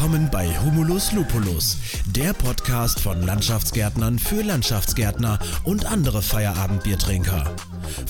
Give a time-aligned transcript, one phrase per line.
[0.00, 1.76] Willkommen bei Humulus Lupulus,
[2.06, 7.44] der Podcast von Landschaftsgärtnern für Landschaftsgärtner und andere Feierabendbiertrinker.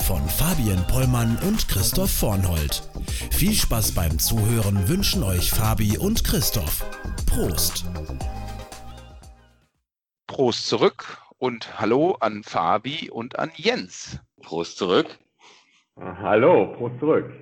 [0.07, 2.81] Von Fabian Pollmann und Christoph Vornhold.
[3.31, 6.85] Viel Spaß beim Zuhören wünschen euch Fabi und Christoph.
[7.25, 7.83] Prost!
[10.27, 14.17] Prost zurück und Hallo an Fabi und an Jens.
[14.41, 15.19] Prost zurück.
[15.99, 17.33] Hallo, Prost zurück.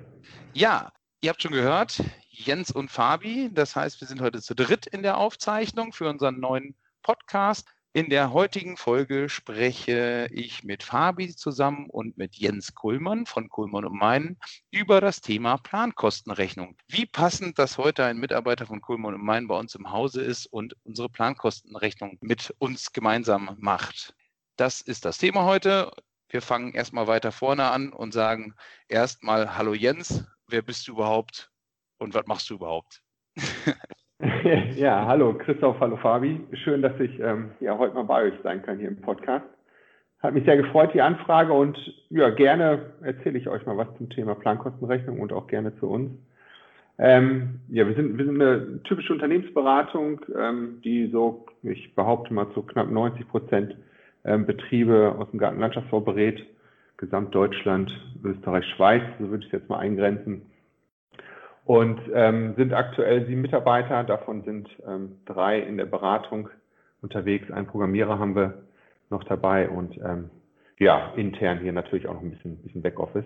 [0.54, 2.02] Ja, ihr habt schon gehört,
[2.40, 3.50] Jens und Fabi.
[3.52, 7.68] Das heißt, wir sind heute zu dritt in der Aufzeichnung für unseren neuen Podcast.
[7.92, 13.84] In der heutigen Folge spreche ich mit Fabi zusammen und mit Jens Kuhlmann von Kuhlmann
[13.84, 14.38] und Meinen
[14.70, 16.76] über das Thema Plankostenrechnung.
[16.88, 20.46] Wie passend, dass heute ein Mitarbeiter von Kuhlmann und Meinen bei uns im Hause ist
[20.46, 24.14] und unsere Plankostenrechnung mit uns gemeinsam macht.
[24.56, 25.90] Das ist das Thema heute.
[26.28, 28.54] Wir fangen erstmal weiter vorne an und sagen
[28.88, 31.49] erstmal Hallo Jens, wer bist du überhaupt
[32.00, 33.02] und was machst du überhaupt?
[34.74, 36.40] ja, hallo Christoph, hallo Fabi.
[36.64, 39.46] Schön, dass ich ähm, ja, heute mal bei euch sein kann hier im Podcast.
[40.20, 41.78] Hat mich sehr gefreut, die Anfrage und
[42.10, 46.10] ja, gerne erzähle ich euch mal was zum Thema Plankostenrechnung und auch gerne zu uns.
[46.98, 52.52] Ähm, ja, wir sind, wir sind eine typische Unternehmensberatung, ähm, die so, ich behaupte mal,
[52.52, 53.76] zu knapp 90 Prozent
[54.24, 56.44] ähm, Betriebe aus dem Gartenlandschaftsbau berät.
[56.98, 57.90] Gesamtdeutschland,
[58.22, 60.49] Österreich, Schweiz, so würde ich es jetzt mal eingrenzen
[61.70, 66.48] und ähm, sind aktuell sieben Mitarbeiter, davon sind ähm, drei in der Beratung
[67.00, 68.64] unterwegs, ein Programmierer haben wir
[69.08, 70.30] noch dabei und ähm,
[70.80, 73.24] ja, intern hier natürlich auch noch ein bisschen, bisschen Backoffice.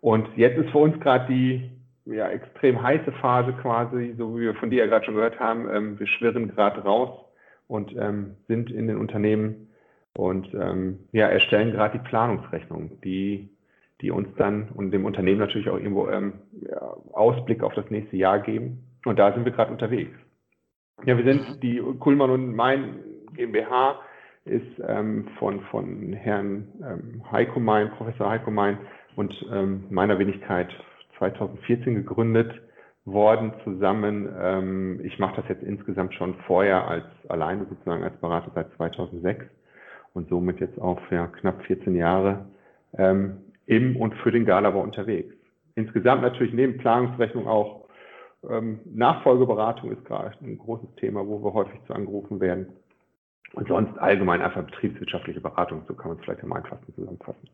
[0.00, 1.72] Und jetzt ist für uns gerade die
[2.06, 5.68] ja, extrem heiße Phase quasi, so wie wir von dir ja gerade schon gehört haben.
[5.68, 7.10] Ähm, wir schwirren gerade raus
[7.66, 9.68] und ähm, sind in den Unternehmen
[10.16, 13.50] und ähm, ja, erstellen gerade die Planungsrechnung, die
[14.04, 16.34] die uns dann und dem Unternehmen natürlich auch irgendwo ähm,
[17.12, 18.84] Ausblick auf das nächste Jahr geben.
[19.06, 20.14] Und da sind wir gerade unterwegs.
[21.06, 23.00] Ja, wir sind die Kuhlmann und Mein
[23.34, 23.98] GmbH
[24.44, 28.76] ist ähm, von, von Herrn ähm, Heiko Mein, Professor Heiko Mein
[29.16, 30.68] und ähm, meiner Wenigkeit
[31.16, 32.52] 2014 gegründet
[33.06, 34.28] worden zusammen.
[34.38, 39.46] Ähm, ich mache das jetzt insgesamt schon vorher als alleine sozusagen als Berater seit 2006
[40.12, 42.44] und somit jetzt auch für knapp 14 Jahre
[42.98, 45.34] ähm, im und für den Galabau unterwegs.
[45.74, 47.84] Insgesamt natürlich neben Planungsrechnung auch
[48.48, 52.68] ähm, Nachfolgeberatung ist gerade ein großes Thema, wo wir häufig zu angerufen werden.
[53.54, 57.48] Und sonst allgemein einfach betriebswirtschaftliche Beratung, so kann man es vielleicht am einfachsten zusammenfassen.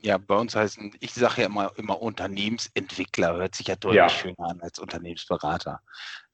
[0.00, 4.08] Ja, bei uns heißen, ich sage ja immer, immer Unternehmensentwickler, hört sich ja deutlich ja.
[4.08, 5.80] schöner an als Unternehmensberater.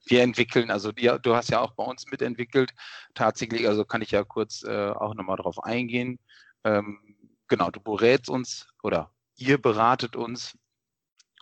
[0.05, 2.71] Wir entwickeln, also die, du hast ja auch bei uns mitentwickelt,
[3.15, 6.19] tatsächlich, also kann ich ja kurz äh, auch nochmal drauf eingehen.
[6.63, 7.12] Ähm,
[7.53, 10.57] genau, du berätst uns oder ihr beratet uns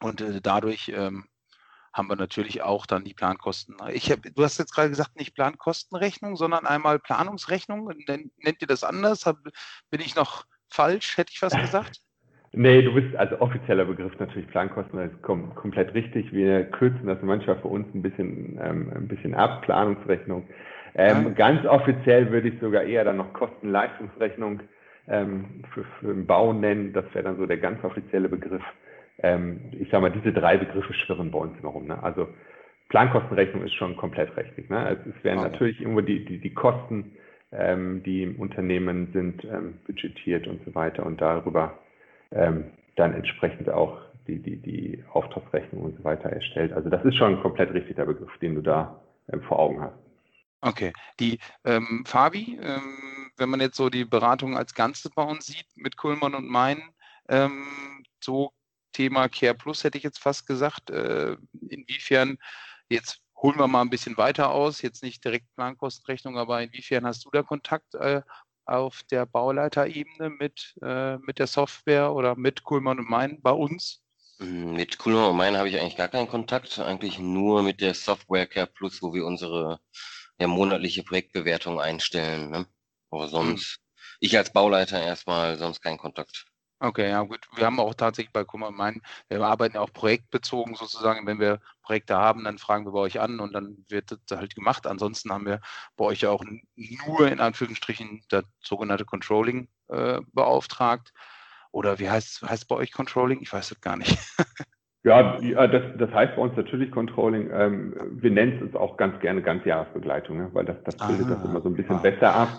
[0.01, 1.23] und äh, dadurch ähm,
[1.94, 3.77] haben wir natürlich auch dann die Plankosten.
[3.94, 7.94] Ich hab, du hast jetzt gerade gesagt, nicht Plankostenrechnung, sondern einmal Planungsrechnung.
[8.07, 9.25] Nennt ihr das anders?
[9.25, 9.38] Hab,
[9.89, 12.01] bin ich noch falsch, hätte ich fast gesagt?
[12.53, 16.33] Nee, du bist also offizieller Begriff natürlich Plankosten, das ist kom komplett richtig.
[16.33, 20.49] Wir kürzen das manchmal für uns ein bisschen, ähm, ein bisschen ab, Planungsrechnung.
[20.95, 21.29] Ähm, ja.
[21.29, 24.63] Ganz offiziell würde ich sogar eher dann noch Kostenleistungsrechnung
[25.11, 26.94] ähm, für, für den Bau nennen.
[26.94, 28.63] Das wäre dann so der ganz offizielle Begriff.
[29.19, 31.85] Ähm, ich sage mal, diese drei Begriffe schwirren bei uns immer rum.
[31.85, 32.01] Ne?
[32.01, 32.27] Also
[32.89, 34.69] Plankostenrechnung ist schon komplett rechtlich.
[34.69, 34.77] Ne?
[34.77, 35.49] Also es werden okay.
[35.51, 37.11] natürlich irgendwo die, die, die Kosten,
[37.51, 41.78] ähm, die im Unternehmen sind, ähm, budgetiert und so weiter und darüber
[42.31, 46.72] ähm, dann entsprechend auch die, die, die Auftragsrechnung und so weiter erstellt.
[46.72, 49.01] Also das ist schon ein komplett richtiger Begriff, den du da
[49.31, 49.95] ähm, vor Augen hast.
[50.61, 55.47] Okay, die ähm, Fabi, ähm, wenn man jetzt so die Beratung als Ganzes bei uns
[55.47, 56.94] sieht mit Kuhlmann und Mein,
[57.28, 58.53] ähm, so
[58.94, 61.35] Thema Care Plus hätte ich jetzt fast gesagt, äh,
[61.69, 62.38] inwiefern,
[62.88, 67.25] jetzt holen wir mal ein bisschen weiter aus, jetzt nicht direkt Plankostenrechnung, aber inwiefern hast
[67.25, 68.22] du da Kontakt äh,
[68.66, 74.03] auf der Bauleiterebene mit, äh, mit der Software oder mit Kuhlmann und Mein bei uns?
[74.38, 78.46] Mit Kuhlmann und Mein habe ich eigentlich gar keinen Kontakt, eigentlich nur mit der Software
[78.46, 79.79] Care Plus, wo wir unsere
[80.40, 82.52] ja, monatliche Projektbewertung einstellen.
[82.52, 82.66] Ne?
[83.11, 84.02] Aber sonst, mhm.
[84.22, 86.46] ich als Bauleiter erstmal sonst keinen Kontakt.
[86.84, 87.47] Okay, ja gut.
[87.55, 91.28] Wir haben auch tatsächlich bei Kummer meinen, wir arbeiten ja auch projektbezogen sozusagen.
[91.28, 94.55] Wenn wir Projekte haben, dann fragen wir bei euch an und dann wird das halt
[94.55, 94.87] gemacht.
[94.87, 95.61] Ansonsten haben wir
[95.96, 96.43] bei euch ja auch
[96.75, 101.14] nur in Anführungsstrichen das sogenannte Controlling äh, beauftragt.
[101.72, 103.41] Oder wie heißt es bei euch Controlling?
[103.41, 104.17] Ich weiß es gar nicht.
[105.03, 107.50] Ja, ja das, das heißt bei uns natürlich Controlling.
[107.52, 110.50] Ähm, wir nennen es uns auch ganz gerne Ganzjahresbegleitung, ne?
[110.53, 112.03] weil das, das bildet ah, das immer so ein bisschen wow.
[112.03, 112.50] besser ab.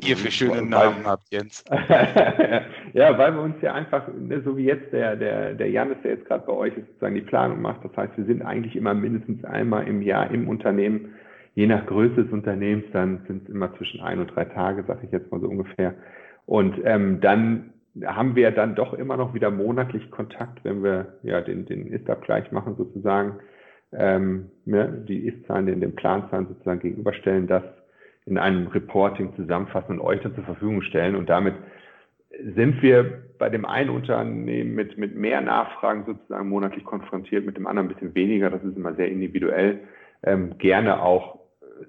[0.00, 1.64] Ihr für schöne Namen habt, Jens.
[2.94, 6.12] ja, weil wir uns ja einfach, ne, so wie jetzt der, der, der Janis, der
[6.12, 7.84] jetzt gerade bei euch ist, sozusagen die Planung macht.
[7.84, 11.14] Das heißt, wir sind eigentlich immer mindestens einmal im Jahr im Unternehmen.
[11.54, 15.00] Je nach Größe des Unternehmens, dann sind es immer zwischen ein und drei Tage, sage
[15.04, 15.94] ich jetzt mal so ungefähr.
[16.46, 17.73] Und ähm, dann
[18.04, 22.50] haben wir dann doch immer noch wieder monatlich Kontakt, wenn wir ja den, den Ist-Abgleich
[22.50, 23.38] machen sozusagen,
[23.92, 27.62] ähm, ne, die Ist-Zahlen den, den Planzahlen sozusagen gegenüberstellen, das
[28.26, 31.14] in einem Reporting zusammenfassen und euch dann zur Verfügung stellen.
[31.14, 31.54] Und damit
[32.54, 37.66] sind wir bei dem einen Unternehmen mit, mit mehr Nachfragen sozusagen monatlich konfrontiert, mit dem
[37.66, 38.50] anderen ein bisschen weniger.
[38.50, 39.80] Das ist immer sehr individuell.
[40.22, 41.38] Ähm, gerne auch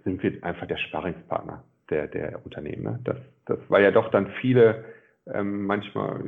[0.04, 2.84] sind wir einfach der Sparringspartner der, der Unternehmen.
[2.84, 3.00] Ne?
[3.04, 4.84] Das, das, weil ja doch dann viele
[5.33, 6.24] ähm, manchmal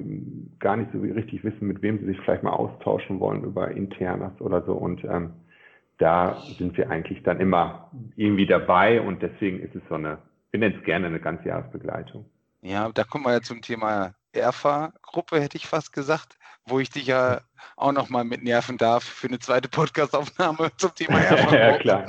[0.59, 4.39] gar nicht so richtig wissen, mit wem sie sich vielleicht mal austauschen wollen über Internas
[4.39, 4.73] oder so.
[4.73, 5.33] Und ähm,
[5.97, 10.19] da sind wir eigentlich dann immer irgendwie dabei und deswegen ist es so eine,
[10.51, 12.25] ich nenne es gerne eine ganzjahresbegleitung.
[12.61, 17.07] Ja, da kommen wir ja zum Thema ERFA-Gruppe, hätte ich fast gesagt, wo ich dich
[17.07, 17.41] ja
[17.75, 21.55] auch nochmal mit nerven darf für eine zweite Podcast-Aufnahme zum Thema ERFA.
[21.55, 22.05] ja, klar.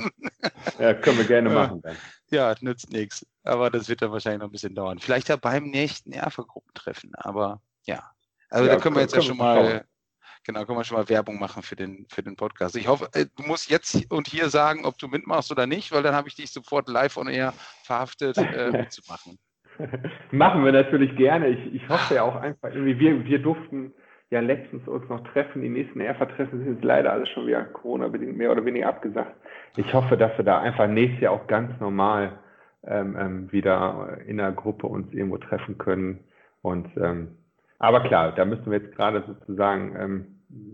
[0.79, 1.95] Ja, können wir gerne machen dann.
[2.31, 3.25] Ja, nützt nichts.
[3.43, 4.99] Aber das wird dann wahrscheinlich noch ein bisschen dauern.
[4.99, 8.03] Vielleicht ja beim nächsten ERFA-Gruppentreffen, aber ja.
[8.49, 9.85] Also ja, da können wir jetzt ja schon mal
[10.45, 12.75] Genau, können wir schon mal Werbung machen für den, für den Podcast.
[12.75, 16.01] Ich hoffe, äh, du musst jetzt und hier sagen, ob du mitmachst oder nicht, weil
[16.01, 17.53] dann habe ich dich sofort live on air
[17.83, 19.37] verhaftet, äh, mitzumachen.
[20.31, 21.49] Machen wir natürlich gerne.
[21.49, 23.93] Ich, ich hoffe ja auch einfach, irgendwie, wir, wir durften
[24.29, 25.61] ja letztens uns noch treffen.
[25.61, 29.35] Die nächsten ERFA-Treffen sind jetzt leider alles schon wieder Corona-bedingt mehr oder weniger abgesagt.
[29.75, 32.39] Ich hoffe, dass wir da einfach nächstes Jahr auch ganz normal
[32.85, 36.19] ähm, ähm, wieder in der Gruppe uns irgendwo treffen können.
[36.61, 37.37] Und ähm,
[37.77, 40.25] aber klar, da müssen wir jetzt gerade sozusagen ähm,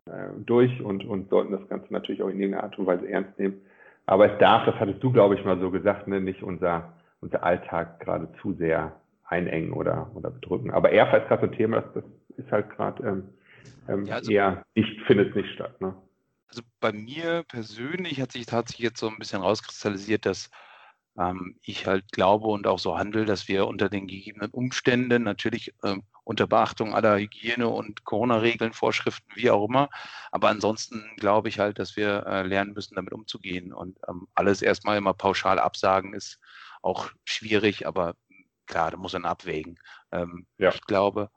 [0.07, 3.37] äh, durch und, und sollten das Ganze natürlich auch in irgendeiner Art und Weise ernst
[3.37, 3.61] nehmen.
[4.07, 7.43] Aber es darf, das hattest du, glaube ich, mal so gesagt, ne, nicht unser, unser
[7.43, 8.93] Alltag gerade zu sehr
[9.27, 10.71] einengen oder, oder bedrücken.
[10.71, 12.03] Aber ERFA ist gerade so ein Thema, das, das
[12.37, 13.23] ist halt gerade ähm,
[13.87, 15.79] ähm, ja, also, eher nicht, findet nicht statt.
[15.81, 15.95] Ne?
[16.47, 20.49] Also bei mir persönlich hat sich tatsächlich jetzt so ein bisschen rauskristallisiert, dass
[21.17, 25.73] ähm, ich halt glaube und auch so handle, dass wir unter den gegebenen Umständen natürlich
[25.83, 29.89] ähm, unter Beachtung aller Hygiene- und Corona-Regeln, Vorschriften, wie auch immer.
[30.31, 33.73] Aber ansonsten glaube ich halt, dass wir äh, lernen müssen, damit umzugehen.
[33.73, 36.39] Und ähm, alles erstmal immer pauschal absagen ist
[36.81, 38.15] auch schwierig, aber
[38.65, 39.79] klar, da muss man abwägen.
[40.11, 40.69] Ähm, ja.
[40.69, 41.29] Ich glaube,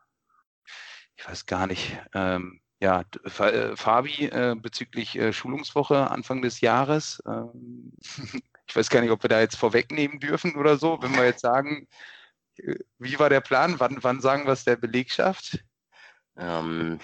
[1.16, 7.22] ich weiß gar nicht, ähm, ja, äh, Fabi äh, bezüglich äh, Schulungswoche Anfang des Jahres.
[7.26, 7.92] Ähm,
[8.66, 11.40] ich weiß gar nicht, ob wir da jetzt vorwegnehmen dürfen oder so, wenn wir jetzt
[11.40, 11.88] sagen,
[12.98, 13.78] wie war der Plan?
[13.78, 15.64] Wann, wann sagen wir es der Belegschaft?
[16.36, 17.00] Ähm,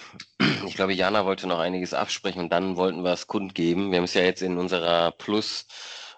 [0.66, 3.90] ich glaube, Jana wollte noch einiges absprechen und dann wollten wir es kundgeben.
[3.90, 5.66] Wir haben es ja jetzt in unserer Plus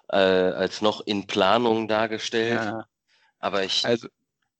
[0.09, 2.61] äh, als noch in Planung dargestellt.
[2.61, 2.85] Ja.
[3.39, 3.85] Aber ich.
[3.85, 4.07] Also,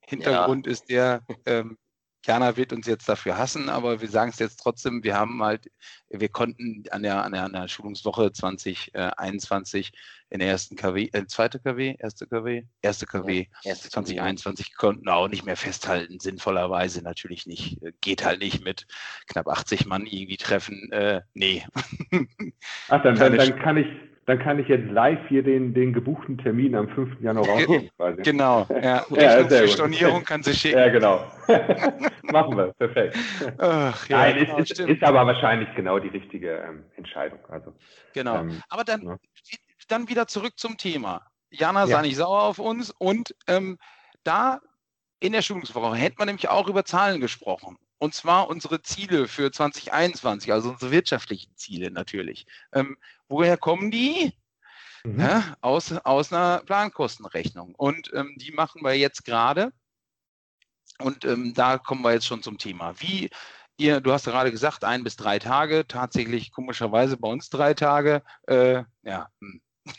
[0.01, 0.71] Hintergrund ja.
[0.71, 1.77] ist der, ähm,
[2.25, 5.71] Jana wird uns jetzt dafür hassen, aber wir sagen es jetzt trotzdem, wir haben halt,
[6.09, 9.91] wir konnten an der, an der, an der Schulungswoche 2021
[10.29, 15.07] in der ersten KW, äh, zweite KW, erste KW, erste KW, ja, erste 2021 konnten
[15.07, 18.87] auch nicht mehr festhalten, sinnvollerweise natürlich nicht, geht halt nicht mit
[19.27, 21.65] knapp 80 Mann irgendwie treffen, äh, nee.
[22.89, 23.87] Ach, dann, dann, dann kann ich,
[24.27, 27.21] dann kann ich jetzt live hier den, den gebuchten Termin am 5.
[27.21, 27.89] Januar rausgeben.
[28.23, 29.05] Genau, ja.
[29.09, 30.77] ja für Stornierung kann sie schicken.
[30.77, 31.25] Ja, genau.
[32.23, 33.17] Machen wir, perfekt.
[33.57, 37.39] Ach, ja, Nein, genau, ist, ist, ist, aber wahrscheinlich genau die richtige ähm, Entscheidung.
[37.47, 37.73] Also,
[38.13, 38.39] genau.
[38.39, 39.17] Ähm, aber dann, ja.
[39.87, 41.21] dann wieder zurück zum Thema.
[41.49, 42.01] Jana ja.
[42.01, 43.77] nicht sauer auf uns und ähm,
[44.25, 44.59] da
[45.21, 47.77] in der Schulungswoche hätten wir nämlich auch über Zahlen gesprochen.
[47.97, 52.45] Und zwar unsere Ziele für 2021, also unsere wirtschaftlichen Ziele natürlich.
[53.29, 54.33] Woher kommen die?
[55.03, 55.19] Mhm.
[55.19, 57.75] Ja, aus, aus einer Plankostenrechnung.
[57.75, 59.71] Und ähm, die machen wir jetzt gerade.
[60.99, 62.93] Und ähm, da kommen wir jetzt schon zum Thema.
[62.99, 63.29] Wie
[63.77, 68.21] ihr, du hast gerade gesagt, ein bis drei Tage, tatsächlich komischerweise bei uns drei Tage.
[68.47, 69.61] Äh, ja, hm.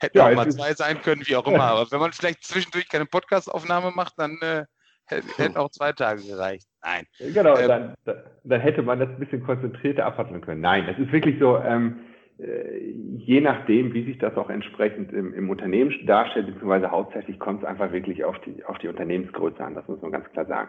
[0.00, 1.64] hätten ja, auch mal zwei sein können, wie auch immer.
[1.64, 4.66] Aber wenn man vielleicht zwischendurch keine Podcastaufnahme macht, dann äh,
[5.06, 6.66] hätten auch zwei Tage gereicht.
[6.82, 7.06] Nein.
[7.18, 7.68] Genau, ähm,
[8.04, 10.60] dann, dann hätte man das ein bisschen konzentrierter abhandeln können.
[10.60, 15.32] Nein, das ist wirklich so, ähm, äh, je nachdem, wie sich das auch entsprechend im,
[15.34, 19.76] im Unternehmen darstellt, beziehungsweise hauptsächlich kommt es einfach wirklich auf die, auf die Unternehmensgröße an,
[19.76, 20.68] das muss man ganz klar sagen.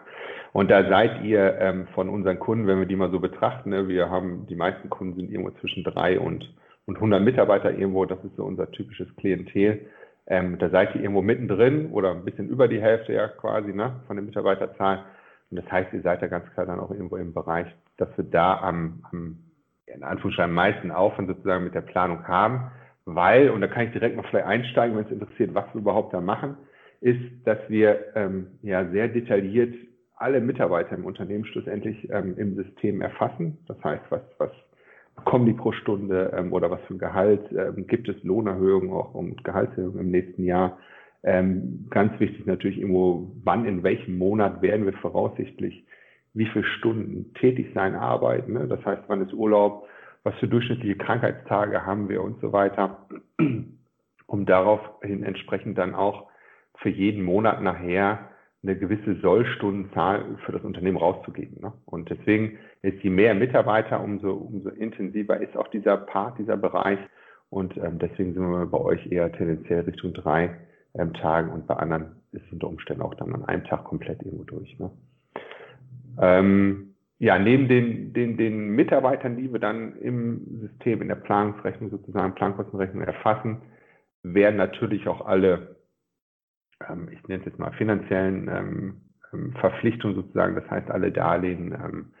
[0.52, 3.88] Und da seid ihr ähm, von unseren Kunden, wenn wir die mal so betrachten, ne,
[3.88, 6.54] wir haben, die meisten Kunden sind irgendwo zwischen drei und,
[6.86, 9.86] und 100 Mitarbeiter irgendwo, das ist so unser typisches Klientel.
[10.28, 14.00] Ähm, da seid ihr irgendwo mittendrin oder ein bisschen über die Hälfte ja quasi ne,
[14.06, 15.04] von der Mitarbeiterzahl.
[15.50, 18.24] Und das heißt, ihr seid da ganz klar dann auch irgendwo im Bereich, dass wir
[18.24, 19.38] da am, am
[19.86, 22.70] in Anführungsstrichen meisten Aufwand sozusagen mit der Planung haben,
[23.04, 26.12] weil, und da kann ich direkt mal vielleicht einsteigen, wenn es interessiert, was wir überhaupt
[26.12, 26.56] da machen,
[27.00, 29.74] ist, dass wir ähm, ja sehr detailliert
[30.16, 33.58] alle Mitarbeiter im Unternehmen schlussendlich ähm, im System erfassen.
[33.68, 34.50] Das heißt, was, was
[35.14, 39.14] bekommen die pro Stunde ähm, oder was für ein Gehalt, ähm, gibt es Lohnerhöhungen auch
[39.14, 40.78] und Gehaltserhöhungen im nächsten Jahr.
[41.22, 45.84] Ähm, ganz wichtig natürlich irgendwo, wann, in welchem Monat werden wir voraussichtlich
[46.36, 48.52] wie viele Stunden tätig sein arbeiten.
[48.52, 48.68] Ne?
[48.68, 49.88] Das heißt, wann ist Urlaub,
[50.22, 53.06] was für durchschnittliche Krankheitstage haben wir und so weiter,
[54.26, 56.28] um daraufhin entsprechend dann auch
[56.78, 58.30] für jeden Monat nachher
[58.62, 61.60] eine gewisse Sollstundenzahl für das Unternehmen rauszugeben.
[61.60, 61.72] Ne?
[61.86, 66.98] Und deswegen ist je mehr Mitarbeiter, umso, umso intensiver ist auch dieser Part, dieser Bereich.
[67.48, 70.58] Und ähm, deswegen sind wir bei euch eher tendenziell Richtung drei
[70.94, 74.22] ähm, Tagen und bei anderen ist es unter Umständen auch dann an einem Tag komplett
[74.22, 74.78] irgendwo durch.
[74.78, 74.90] Ne?
[76.20, 81.90] Ähm, ja, neben den, den, den Mitarbeitern, die wir dann im System, in der Planungsrechnung
[81.90, 83.62] sozusagen, Plankostenrechnung erfassen,
[84.22, 85.76] werden natürlich auch alle,
[86.88, 89.00] ähm, ich nenne es jetzt mal finanziellen ähm,
[89.32, 92.12] ähm, Verpflichtungen sozusagen, das heißt alle Darlehen, ähm,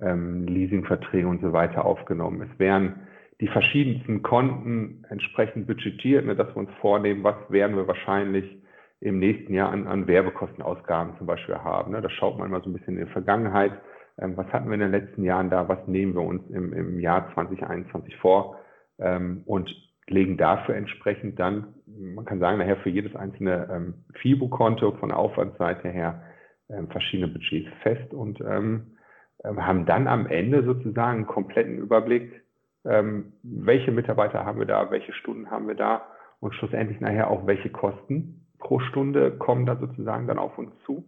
[0.00, 2.48] ähm, Leasingverträge und so weiter aufgenommen.
[2.52, 3.06] Es werden
[3.40, 8.58] die verschiedensten Konten entsprechend budgetiert, ne, dass wir uns vornehmen, was werden wir wahrscheinlich
[9.04, 11.92] im nächsten Jahr an, an Werbekostenausgaben zum Beispiel haben.
[11.92, 12.00] Ne?
[12.00, 13.72] Das schaut man mal so ein bisschen in die Vergangenheit.
[14.18, 15.68] Ähm, was hatten wir in den letzten Jahren da?
[15.68, 18.58] Was nehmen wir uns im, im Jahr 2021 vor?
[18.98, 19.70] Ähm, und
[20.06, 25.18] legen dafür entsprechend dann, man kann sagen, nachher für jedes einzelne ähm, FIBO-Konto von der
[25.18, 26.22] Aufwandsseite her
[26.70, 28.96] ähm, verschiedene Budgets fest und ähm,
[29.44, 32.42] ähm, haben dann am Ende sozusagen einen kompletten Überblick,
[32.84, 36.06] ähm, welche Mitarbeiter haben wir da, welche Stunden haben wir da
[36.40, 41.04] und schlussendlich nachher auch welche Kosten pro Stunde kommen da sozusagen dann auf uns zu.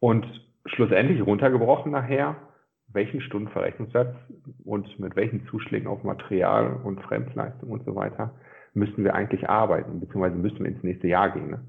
[0.00, 0.26] Und
[0.64, 2.36] schlussendlich runtergebrochen nachher,
[2.88, 4.14] welchen Stundenverrechnungssatz
[4.64, 8.34] und mit welchen Zuschlägen auf Material und Fremdleistung und so weiter
[8.72, 11.50] müssen wir eigentlich arbeiten, beziehungsweise müssen wir ins nächste Jahr gehen.
[11.50, 11.60] Ne?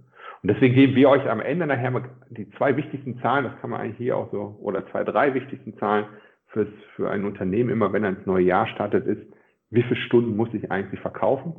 [0.42, 3.70] Und deswegen geben wir euch am Ende nachher mal die zwei wichtigsten Zahlen, das kann
[3.70, 6.06] man eigentlich hier auch so, oder zwei, drei wichtigsten Zahlen
[6.48, 9.22] fürs, für ein Unternehmen, immer wenn er ins neue Jahr startet, ist,
[9.70, 11.56] wie viele Stunden muss ich eigentlich verkaufen?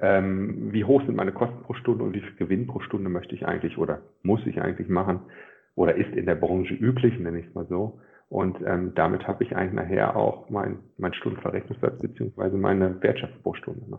[0.00, 3.34] Ähm, wie hoch sind meine Kosten pro Stunde und wie viel Gewinn pro Stunde möchte
[3.34, 5.20] ich eigentlich oder muss ich eigentlich machen
[5.74, 8.00] oder ist in der Branche üblich, nenne ich es mal so.
[8.28, 13.54] Und ähm, damit habe ich eigentlich nachher auch mein, mein Stundenverrechnungssatz beziehungsweise meine Wertschöpfung pro
[13.54, 13.90] Stunde.
[13.90, 13.98] Ne?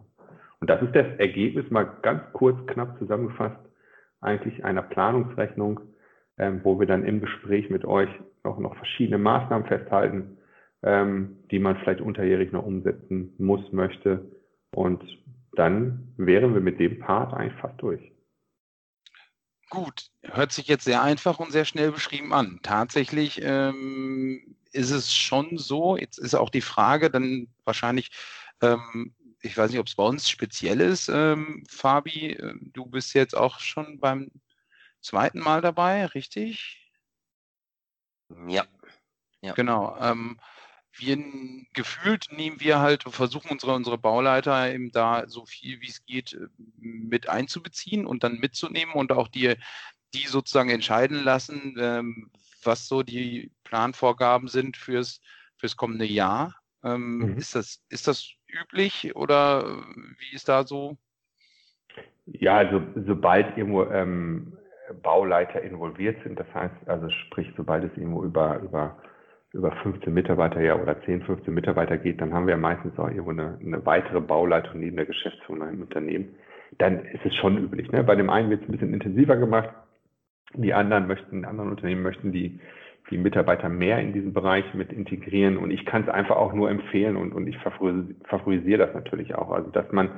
[0.59, 3.59] Und das ist das Ergebnis, mal ganz kurz, knapp zusammengefasst,
[4.21, 5.79] eigentlich einer Planungsrechnung,
[6.37, 8.09] ähm, wo wir dann im Gespräch mit euch
[8.43, 10.37] auch noch verschiedene Maßnahmen festhalten,
[10.83, 14.25] ähm, die man vielleicht unterjährig noch umsetzen muss, möchte.
[14.71, 15.03] Und
[15.53, 18.11] dann wären wir mit dem Part eigentlich fast durch.
[19.69, 22.59] Gut, hört sich jetzt sehr einfach und sehr schnell beschrieben an.
[22.63, 28.09] Tatsächlich ähm, ist es schon so, jetzt ist auch die Frage dann wahrscheinlich,
[28.61, 33.13] ähm, ich weiß nicht, ob es bei uns speziell ist, ähm, Fabi, äh, du bist
[33.13, 34.31] jetzt auch schon beim
[35.01, 36.91] zweiten Mal dabei, richtig?
[38.47, 38.65] Ja.
[39.41, 39.53] ja.
[39.53, 39.95] Genau.
[39.99, 40.39] Ähm,
[40.99, 41.17] wir
[41.73, 46.33] gefühlt nehmen wir halt, versuchen unsere, unsere Bauleiter eben da so viel wie es geht
[46.33, 49.55] äh, mit einzubeziehen und dann mitzunehmen und auch die,
[50.13, 52.29] die sozusagen entscheiden lassen, ähm,
[52.63, 55.21] was so die Planvorgaben sind fürs,
[55.57, 56.55] fürs kommende Jahr.
[56.83, 57.37] Ähm, mhm.
[57.37, 59.83] ist, das, ist das üblich oder
[60.17, 60.97] wie ist da so?
[62.25, 64.57] Ja, also sobald irgendwo ähm,
[65.01, 69.01] Bauleiter involviert sind, das heißt also sprich, sobald es irgendwo über, über
[69.53, 73.07] über 15 Mitarbeiter ja oder 10, 15 Mitarbeiter geht, dann haben wir ja meistens auch
[73.07, 76.35] irgendwo eine, eine weitere Bauleitung neben der Geschäftsführung im Unternehmen.
[76.77, 77.91] Dann ist es schon üblich.
[77.91, 78.03] Ne?
[78.03, 79.69] Bei dem einen wird es ein bisschen intensiver gemacht.
[80.53, 82.59] Die anderen möchten, anderen Unternehmen möchten die,
[83.09, 85.57] die Mitarbeiter mehr in diesen Bereich mit integrieren.
[85.57, 89.49] Und ich kann es einfach auch nur empfehlen und, und ich favorisiere das natürlich auch.
[89.49, 90.11] Also, dass man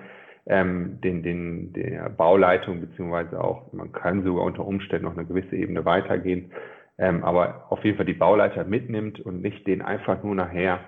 [0.46, 5.56] ähm, den, den, der Bauleitung beziehungsweise auch, man kann sogar unter Umständen noch eine gewisse
[5.56, 6.52] Ebene weitergehen,
[7.02, 10.82] ähm, aber auf jeden Fall die Bauleiter mitnimmt und nicht den einfach nur nachher,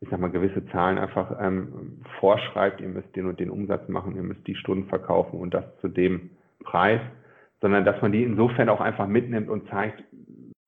[0.00, 4.16] ich sag mal, gewisse Zahlen einfach ähm, vorschreibt, ihr müsst den und den Umsatz machen,
[4.16, 6.30] ihr müsst die Stunden verkaufen und das zu dem
[6.64, 7.00] Preis,
[7.60, 10.02] sondern dass man die insofern auch einfach mitnimmt und zeigt,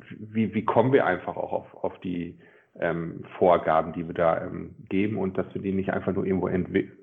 [0.09, 2.39] wie, wie kommen wir einfach auch auf, auf die
[2.79, 6.49] ähm, Vorgaben, die wir da ähm, geben und dass wir die nicht einfach nur irgendwo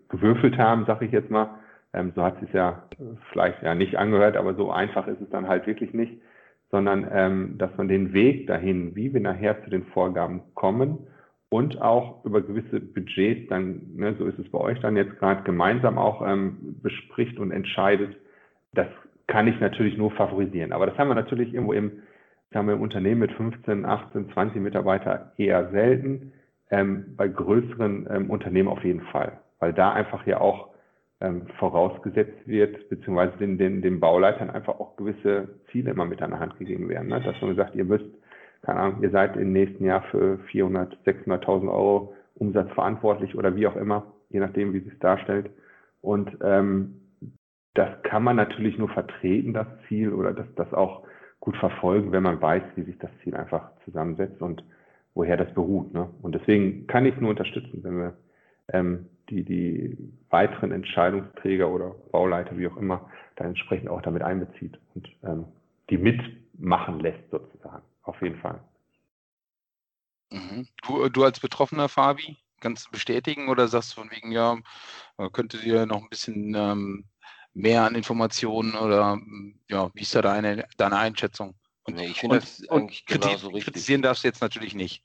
[0.07, 1.49] gewürfelt haben, sage ich jetzt mal.
[1.91, 2.83] Ähm, so hat es ja
[3.33, 6.13] vielleicht ja nicht angehört, aber so einfach ist es dann halt wirklich nicht
[6.71, 10.99] sondern ähm, dass man den Weg dahin, wie wir nachher zu den Vorgaben kommen
[11.49, 15.43] und auch über gewisse Budgets dann, ne, so ist es bei euch dann jetzt gerade,
[15.43, 18.15] gemeinsam auch ähm, bespricht und entscheidet.
[18.73, 18.87] Das
[19.27, 20.73] kann ich natürlich nur favorisieren.
[20.73, 22.03] Aber das haben wir natürlich irgendwo im,
[22.53, 26.33] haben wir im Unternehmen mit 15, 18, 20 Mitarbeiter eher selten.
[26.71, 30.69] ähm, bei größeren ähm, Unternehmen auf jeden Fall, weil da einfach ja auch
[31.21, 36.31] ähm, vorausgesetzt wird, beziehungsweise den, den, den Bauleitern einfach auch gewisse Ziele immer mit an
[36.31, 37.09] der Hand gegeben werden.
[37.09, 37.21] Ne?
[37.21, 38.05] Dass man sagt, ihr müsst,
[38.61, 43.67] keine Ahnung, ihr seid im nächsten Jahr für 400, 600.000 Euro Umsatz verantwortlich oder wie
[43.67, 45.49] auch immer, je nachdem, wie sich es darstellt.
[46.01, 47.01] Und ähm,
[47.73, 51.03] das kann man natürlich nur vertreten, das Ziel, oder das, das auch
[51.39, 54.63] gut verfolgen, wenn man weiß, wie sich das Ziel einfach zusammensetzt und
[55.15, 55.93] woher das beruht.
[55.93, 56.09] Ne?
[56.21, 58.13] Und deswegen kann ich es nur unterstützen, wenn wir
[58.71, 59.97] ähm, die, die
[60.29, 65.45] weiteren Entscheidungsträger oder Bauleiter, wie auch immer, da entsprechend auch damit einbezieht und ähm,
[65.89, 67.83] die mitmachen lässt sozusagen.
[68.03, 68.59] Auf jeden Fall.
[70.31, 70.67] Mhm.
[70.83, 74.57] Du, du als Betroffener, Fabi, kannst du bestätigen oder sagst du von wegen, ja,
[75.31, 77.05] könntet ihr noch ein bisschen ähm,
[77.53, 79.19] mehr an Informationen oder
[79.69, 81.55] ja, wie ist da deine, deine Einschätzung?
[81.83, 83.73] Und, nee, ich finde das eigentlich genauso richtig.
[83.73, 85.03] Kritisieren darfst du jetzt natürlich nicht.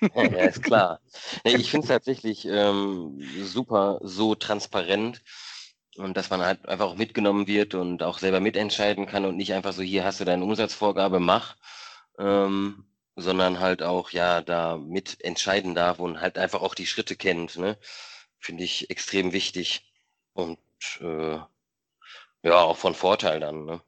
[0.00, 1.00] Ja, ist klar.
[1.44, 5.22] Nee, ich finde es tatsächlich ähm, super so transparent
[5.96, 9.52] und dass man halt einfach auch mitgenommen wird und auch selber mitentscheiden kann und nicht
[9.52, 11.56] einfach so, hier hast du deine Umsatzvorgabe, mach,
[12.18, 12.84] ähm,
[13.16, 17.56] sondern halt auch ja da mitentscheiden darf und halt einfach auch die Schritte kennt.
[17.56, 17.76] Ne?
[18.38, 19.92] Finde ich extrem wichtig
[20.34, 20.58] und
[21.00, 21.38] äh,
[22.42, 23.64] ja, auch von Vorteil dann.
[23.64, 23.82] Ne?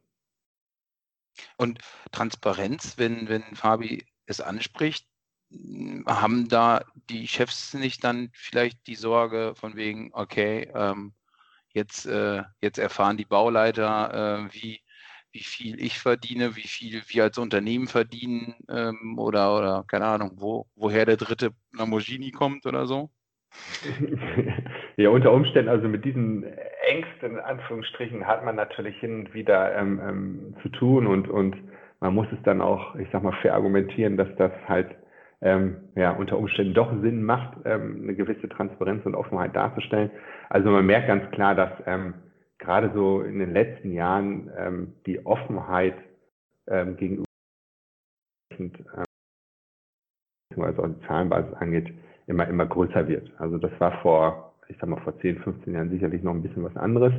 [1.57, 1.79] Und
[2.11, 5.07] Transparenz, wenn, wenn Fabi es anspricht,
[6.07, 11.13] haben da die Chefs nicht dann vielleicht die Sorge von wegen, okay, ähm,
[11.73, 14.81] jetzt, äh, jetzt erfahren die Bauleiter, äh, wie,
[15.33, 20.33] wie viel ich verdiene, wie viel wir als Unternehmen verdienen ähm, oder, oder keine Ahnung,
[20.37, 23.11] wo, woher der dritte Lamborghini kommt oder so?
[24.97, 26.45] ja, unter Umständen, also mit diesen
[26.89, 31.57] Ängsten, in Anführungsstrichen, hat man natürlich hin und wieder ähm, ähm, zu tun und, und
[31.99, 34.97] man muss es dann auch, ich sag mal, verargumentieren, dass das halt
[35.43, 40.11] ähm, ja, unter Umständen doch Sinn macht, ähm, eine gewisse Transparenz und Offenheit darzustellen.
[40.49, 42.15] Also man merkt ganz klar, dass ähm,
[42.59, 45.95] gerade so in den letzten Jahren ähm, die Offenheit
[46.69, 47.25] ähm, gegenüber
[48.59, 48.73] ähm,
[50.51, 51.95] beziehungsweise auch die Zahlenbasis angeht,
[52.27, 53.31] immer, immer größer wird.
[53.39, 56.65] Also das war vor, ich sag mal, vor 10, 15 Jahren sicherlich noch ein bisschen
[56.65, 57.15] was anderes.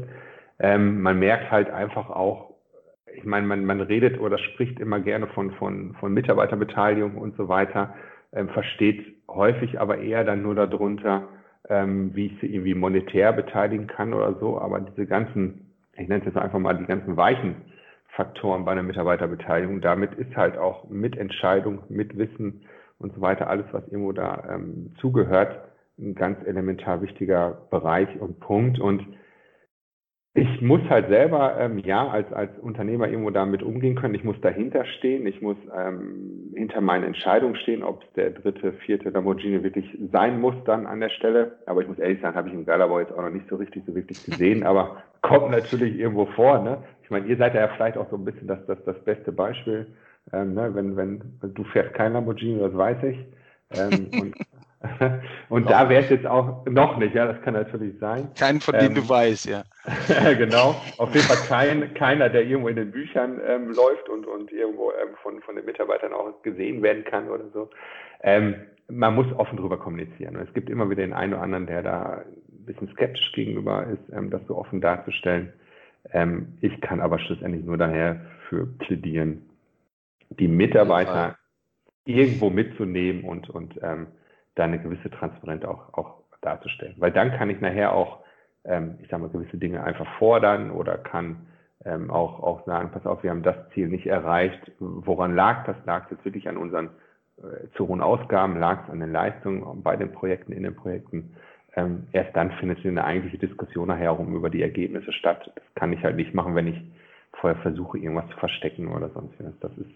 [0.60, 2.52] Ähm, man merkt halt einfach auch,
[3.14, 7.50] ich meine, man, man redet oder spricht immer gerne von, von, von Mitarbeiterbeteiligung und so
[7.50, 7.94] weiter
[8.34, 11.28] ähm, versteht häufig aber eher dann nur darunter,
[11.70, 14.60] ähm, wie ich sie irgendwie monetär beteiligen kann oder so.
[14.60, 17.56] Aber diese ganzen, ich nenne es jetzt einfach mal die ganzen weichen
[18.10, 22.62] Faktoren bei einer Mitarbeiterbeteiligung, damit ist halt auch Mitentscheidung, Mitwissen
[23.00, 25.60] und so weiter, alles, was irgendwo da ähm, zugehört,
[25.98, 28.80] ein ganz elementar wichtiger Bereich und Punkt.
[28.80, 29.06] Und
[30.34, 34.15] ich muss halt selber, ähm, ja, als, als Unternehmer irgendwo damit umgehen können.
[34.15, 35.28] Ich muss dahinter stehen.
[35.28, 40.39] Ich muss ähm, hinter meinen Entscheidungen stehen, ob es der dritte, vierte Lamborghini wirklich sein
[40.39, 41.58] muss dann an der Stelle.
[41.65, 43.84] Aber ich muss ehrlich sagen, habe ich im Galabau jetzt auch noch nicht so richtig,
[43.86, 44.63] so wirklich gesehen.
[44.65, 46.60] Aber kommt natürlich irgendwo vor.
[46.60, 46.78] Ne?
[47.04, 49.88] Ich meine, ihr seid ja vielleicht auch so ein bisschen das, das, das beste Beispiel.
[50.32, 50.74] Ähm, ne?
[50.74, 53.17] wenn, wenn du fährst kein Lamborghini, das weiß ich.
[53.72, 54.36] Ähm, und
[55.50, 58.30] Und da wäre es jetzt auch noch nicht, ja, das kann natürlich sein.
[58.38, 59.63] Keinen, von ähm, du weißt, ja.
[60.38, 64.52] genau, auf jeden Fall kein, keiner, der irgendwo in den Büchern ähm, läuft und, und
[64.52, 67.70] irgendwo ähm, von, von den Mitarbeitern auch gesehen werden kann oder so.
[68.24, 68.56] Ähm,
[68.89, 70.36] man muss offen drüber kommunizieren.
[70.36, 73.86] Und es gibt immer wieder den einen oder anderen, der da ein bisschen skeptisch gegenüber
[73.88, 75.54] ist, ähm, das so offen darzustellen.
[76.12, 79.50] Ähm, ich kann aber schlussendlich nur daher für plädieren,
[80.30, 81.38] die Mitarbeiter
[82.06, 84.08] irgendwo mitzunehmen und, und ähm,
[84.56, 86.96] da eine gewisse Transparenz auch, auch darzustellen.
[86.98, 88.20] Weil dann kann ich nachher auch,
[88.66, 91.48] ähm, ich sage mal, gewisse Dinge einfach fordern oder kann
[91.86, 94.72] ähm, auch, auch sagen, pass auf, wir haben das Ziel nicht erreicht.
[94.80, 95.76] Woran lag das?
[95.86, 96.90] Lag es jetzt wirklich an unseren
[97.38, 98.60] äh, zu hohen Ausgaben?
[98.60, 101.36] Lag es an den Leistungen bei den Projekten, in den Projekten?
[101.76, 105.52] Ähm, erst dann findet eine eigentliche Diskussion nachher um über die Ergebnisse statt.
[105.56, 106.82] Das kann ich halt nicht machen, wenn ich
[107.40, 109.58] vorher versuche, irgendwas zu verstecken oder sonst was.
[109.62, 109.90] Das ist,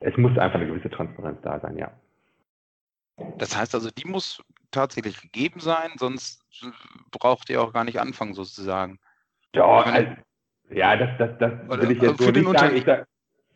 [0.00, 1.90] es muss einfach eine gewisse Transparenz da sein, ja.
[3.38, 6.42] Das heißt also, die muss tatsächlich gegeben sein, sonst
[7.10, 8.98] braucht ihr auch gar nicht anfangen, sozusagen.
[9.54, 10.12] Ja, also,
[10.70, 12.76] ja das, das, das will ich jetzt so nicht sagen.
[12.76, 12.86] Ich,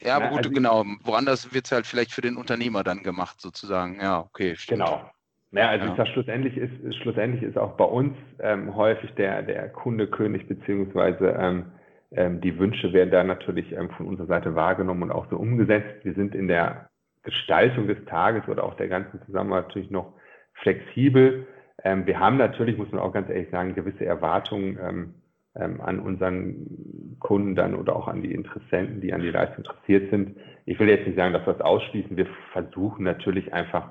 [0.07, 0.85] ja, aber gut, also, genau.
[1.05, 4.01] Woanders wird es halt vielleicht für den Unternehmer dann gemacht, sozusagen.
[4.01, 4.81] Ja, okay, stimmt.
[4.81, 5.11] Genau.
[5.53, 5.91] Ja, also ja.
[5.91, 10.49] ich sage, schlussendlich ist, schlussendlich ist auch bei uns ähm, häufig der, der Kunde König,
[10.49, 11.67] beziehungsweise ähm,
[12.13, 16.05] ähm, die Wünsche werden da natürlich ähm, von unserer Seite wahrgenommen und auch so umgesetzt.
[16.05, 16.89] Wir sind in der
[17.23, 20.13] Gestaltung des Tages oder auch der ganzen Zusammenarbeit natürlich noch
[20.55, 21.47] flexibel.
[21.85, 25.15] Ähm, wir haben natürlich, muss man auch ganz ehrlich sagen, gewisse Erwartungen ähm,
[25.55, 30.11] ähm, an unseren Kunden dann oder auch an die Interessenten, die an die Leistung interessiert
[30.11, 30.37] sind.
[30.65, 32.17] Ich will jetzt nicht sagen, dass wir das ausschließen.
[32.17, 33.91] Wir versuchen natürlich einfach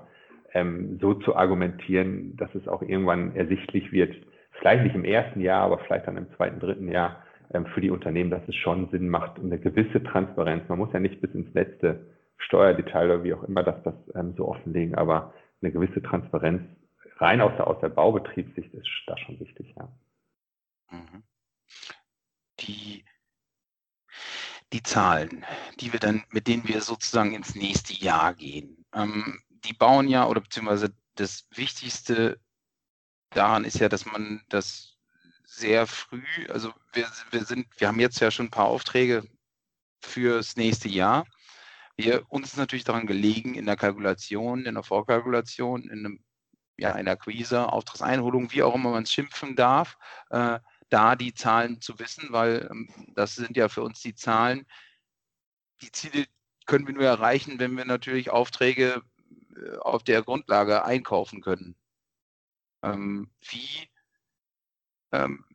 [0.54, 4.15] ähm, so zu argumentieren, dass es auch irgendwann ersichtlich wird,
[4.60, 7.91] vielleicht nicht im ersten Jahr, aber vielleicht dann im zweiten, dritten Jahr ähm, für die
[7.91, 10.67] Unternehmen, dass es schon Sinn macht, eine gewisse Transparenz.
[10.67, 12.02] Man muss ja nicht bis ins letzte
[12.42, 16.64] Steuerdetail oder wie auch immer das, das ähm, so offenlegen, aber eine gewisse Transparenz
[17.18, 19.88] rein aus der, aus der Baubetriebssicht ist da schon wichtig, ja.
[20.90, 21.24] Mhm.
[22.60, 23.06] Die,
[24.74, 25.46] die Zahlen,
[25.80, 30.28] die wir dann, mit denen wir sozusagen ins nächste Jahr gehen, ähm, die bauen ja
[30.28, 32.40] oder beziehungsweise das Wichtigste
[33.30, 34.98] daran ist ja, dass man das
[35.44, 39.28] sehr früh, also wir, wir sind, wir haben jetzt ja schon ein paar Aufträge
[40.02, 41.26] fürs nächste Jahr.
[42.04, 46.24] Wir, uns ist natürlich daran gelegen, in der Kalkulation, in der Vorkalkulation, in einem,
[46.78, 49.98] ja, in der Akquise, Auftragseinholung, wie auch immer man es schimpfen darf,
[50.32, 50.60] äh,
[50.90, 54.66] da die Zahlen zu wissen, weil ähm, das sind ja für uns die Zahlen.
[55.82, 56.26] Die Ziele
[56.66, 59.04] können wir nur erreichen, wenn wir natürlich Aufträge
[59.56, 61.76] äh, auf der Grundlage einkaufen können.
[62.84, 63.90] Ähm, wie,
[65.12, 65.46] ähm,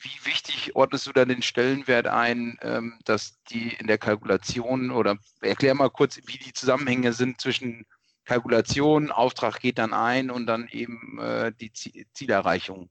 [0.00, 5.16] wie wichtig ordnest du da den Stellenwert ein, ähm, dass die in der Kalkulation oder
[5.40, 7.84] erklär mal kurz, wie die Zusammenhänge sind zwischen
[8.24, 11.72] Kalkulation, Auftrag geht dann ein und dann eben äh, die
[12.12, 12.90] Zielerreichung?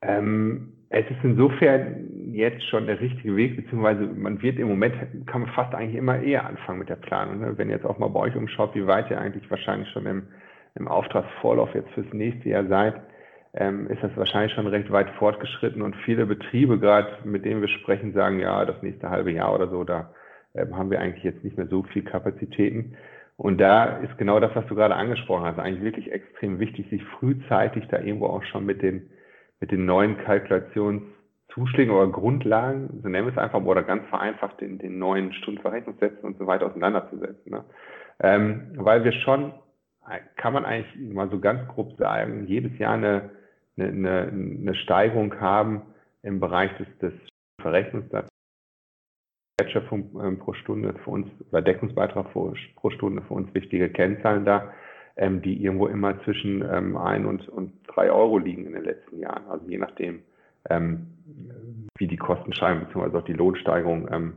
[0.00, 4.94] Ähm, es ist insofern jetzt schon der richtige Weg, beziehungsweise man wird im Moment,
[5.26, 7.40] kann man fast eigentlich immer eher anfangen mit der Planung.
[7.40, 7.58] Ne?
[7.58, 10.28] Wenn ihr jetzt auch mal bei euch umschaut, wie weit ihr eigentlich wahrscheinlich schon im,
[10.76, 13.02] im Auftragsvorlauf jetzt fürs nächste Jahr seid,
[13.54, 17.68] ähm, ist das wahrscheinlich schon recht weit fortgeschritten und viele Betriebe, gerade mit denen wir
[17.68, 20.10] sprechen, sagen, ja, das nächste halbe Jahr oder so, da
[20.54, 22.96] ähm, haben wir eigentlich jetzt nicht mehr so viel Kapazitäten.
[23.36, 27.04] Und da ist genau das, was du gerade angesprochen hast, eigentlich wirklich extrem wichtig, sich
[27.04, 29.10] frühzeitig da irgendwo auch schon mit den
[29.60, 34.78] mit den neuen Kalkulationszuschlägen oder Grundlagen, so nennen wir es einfach, oder ganz vereinfacht den,
[34.78, 37.50] den neuen Stundenverrechnungssätzen und so weiter auseinanderzusetzen.
[37.50, 37.64] Ne?
[38.20, 39.52] Ähm, weil wir schon,
[40.36, 43.30] kann man eigentlich mal so ganz grob sagen, jedes Jahr eine,
[43.84, 45.82] eine, eine Steigerung haben
[46.22, 47.12] im Bereich des, des
[47.60, 48.28] Verrechnungssatzes.
[49.60, 52.54] Wertschöpfung ähm, pro Stunde für uns oder Deckungsbeitrag pro,
[52.90, 54.72] Stunde für uns wichtige Kennzahlen da
[55.18, 59.18] ähm, die irgendwo immer zwischen ähm, ein und, und drei Euro liegen in den letzten
[59.18, 59.44] Jahren.
[59.48, 60.20] Also je nachdem,
[60.70, 61.08] ähm,
[61.98, 63.18] wie die Kostensteigerung bzw.
[63.18, 64.32] auch die Lohnsteigerung ähm,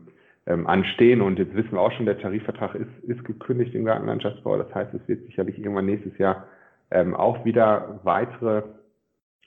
[0.47, 1.21] ähm, anstehen.
[1.21, 4.57] Und jetzt wissen wir auch schon, der Tarifvertrag ist, ist gekündigt im Gartenlandschaftsbau.
[4.57, 6.47] Das heißt, es wird sicherlich irgendwann nächstes Jahr
[6.89, 8.63] ähm, auch wieder weitere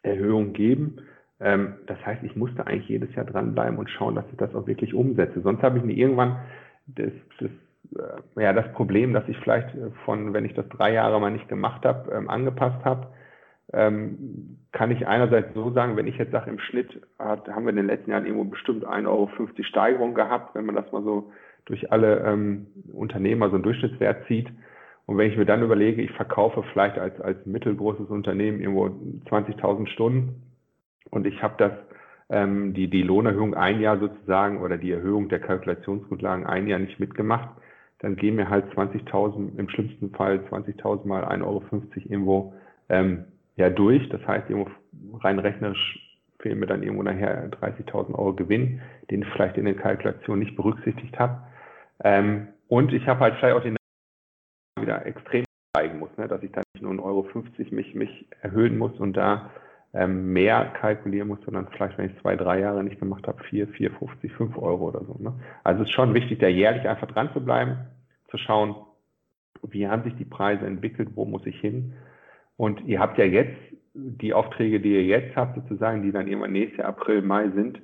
[0.05, 0.99] Erhöhungen geben.
[1.41, 4.67] Ähm, das heißt, ich musste eigentlich jedes Jahr dranbleiben und schauen, dass ich das auch
[4.67, 5.41] wirklich umsetze.
[5.41, 6.39] Sonst habe ich mir irgendwann
[6.87, 7.51] das, das
[8.37, 11.31] äh, ja, das Problem, dass ich vielleicht äh, von, wenn ich das drei Jahre mal
[11.31, 13.09] nicht gemacht habe, ähm, angepasst habe,
[13.73, 17.71] ähm, kann ich einerseits so sagen, wenn ich jetzt sage, im Schnitt hat, haben wir
[17.71, 19.31] in den letzten Jahren irgendwo bestimmt 1,50 Euro
[19.63, 21.33] Steigerung gehabt, wenn man das mal so
[21.65, 24.49] durch alle ähm, Unternehmer so einen Durchschnittswert zieht.
[25.07, 28.87] Und wenn ich mir dann überlege, ich verkaufe vielleicht als, als mittelgroßes Unternehmen irgendwo
[29.29, 30.43] 20.000 Stunden
[31.11, 31.73] und ich habe das
[32.31, 36.99] ähm, die, die Lohnerhöhung ein Jahr sozusagen oder die Erhöhung der Kalkulationsgrundlagen ein Jahr nicht
[36.99, 37.51] mitgemacht,
[37.99, 41.63] dann gehen mir halt 20.000, im schlimmsten Fall 20.000 mal 1,50 Euro
[41.95, 42.55] irgendwo
[42.89, 43.25] ähm,
[43.57, 44.09] ja durch.
[44.09, 44.71] Das heißt, irgendwo
[45.19, 46.01] rein rechnerisch
[46.41, 50.57] fehlen mir dann irgendwo nachher 30.000 Euro Gewinn, den ich vielleicht in den Kalkulationen nicht
[50.57, 51.43] berücksichtigt habe.
[52.03, 53.77] Ähm, und ich habe halt vielleicht auch den
[54.81, 55.45] wieder extrem
[55.77, 57.27] zeigen muss, ne, dass ich dann nicht nur 1,50 Euro
[57.71, 59.51] mich, mich erhöhen muss und da
[59.93, 63.69] ähm, mehr kalkulieren muss, sondern vielleicht, wenn ich zwei, drei Jahre nicht gemacht habe, 4,
[63.69, 65.17] 4, 50, 5 Euro oder so.
[65.19, 65.35] Ne?
[65.63, 67.77] Also es ist schon wichtig, da jährlich einfach dran zu bleiben,
[68.29, 68.75] zu schauen,
[69.63, 71.95] wie haben sich die Preise entwickelt, wo muss ich hin.
[72.57, 73.57] Und ihr habt ja jetzt
[73.95, 77.81] die Aufträge, die ihr jetzt habt, sozusagen, die dann irgendwann nächstes Jahr April, Mai sind,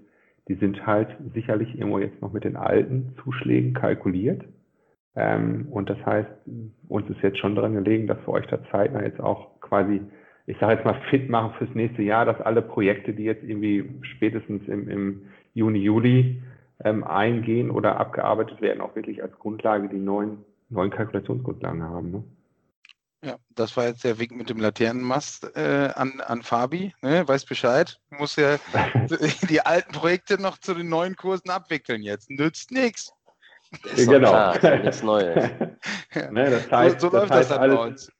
[0.48, 4.42] die sind halt sicherlich irgendwo jetzt noch mit den alten Zuschlägen kalkuliert.
[5.16, 6.28] Ähm, und das heißt,
[6.88, 10.00] uns ist jetzt schon daran gelegen, dass wir euch da zeitnah jetzt auch quasi
[10.50, 13.88] ich sage jetzt mal, fit machen fürs nächste Jahr, dass alle Projekte, die jetzt irgendwie
[14.02, 15.22] spätestens im, im
[15.54, 16.42] Juni, Juli
[16.82, 22.10] ähm, eingehen oder abgearbeitet werden, auch wirklich als Grundlage die neuen, neuen Kalkulationsgrundlagen haben.
[22.10, 22.24] Ne?
[23.22, 26.94] Ja, das war jetzt der Weg mit dem Laternenmast äh, an, an Fabi.
[27.02, 27.28] Ne?
[27.28, 28.00] Weiß Bescheid.
[28.10, 28.56] Muss ja
[29.50, 32.30] die alten Projekte noch zu den neuen Kursen abwickeln jetzt.
[32.30, 33.12] Nützt nichts.
[33.96, 34.52] Genau.
[34.82, 35.50] nichts Neues.
[36.14, 36.30] ja.
[36.32, 38.12] ne, das heißt, so, so läuft das, heißt, das dann bei uns.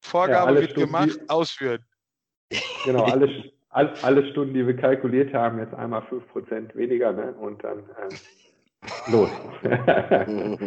[0.00, 1.84] Vorgabe ja, wird Stunden, gemacht, ausführen.
[2.84, 7.32] Genau, alle, alle, Stunden, die wir kalkuliert haben, jetzt einmal 5% weniger ne?
[7.34, 8.18] und dann ähm,
[9.08, 9.30] los.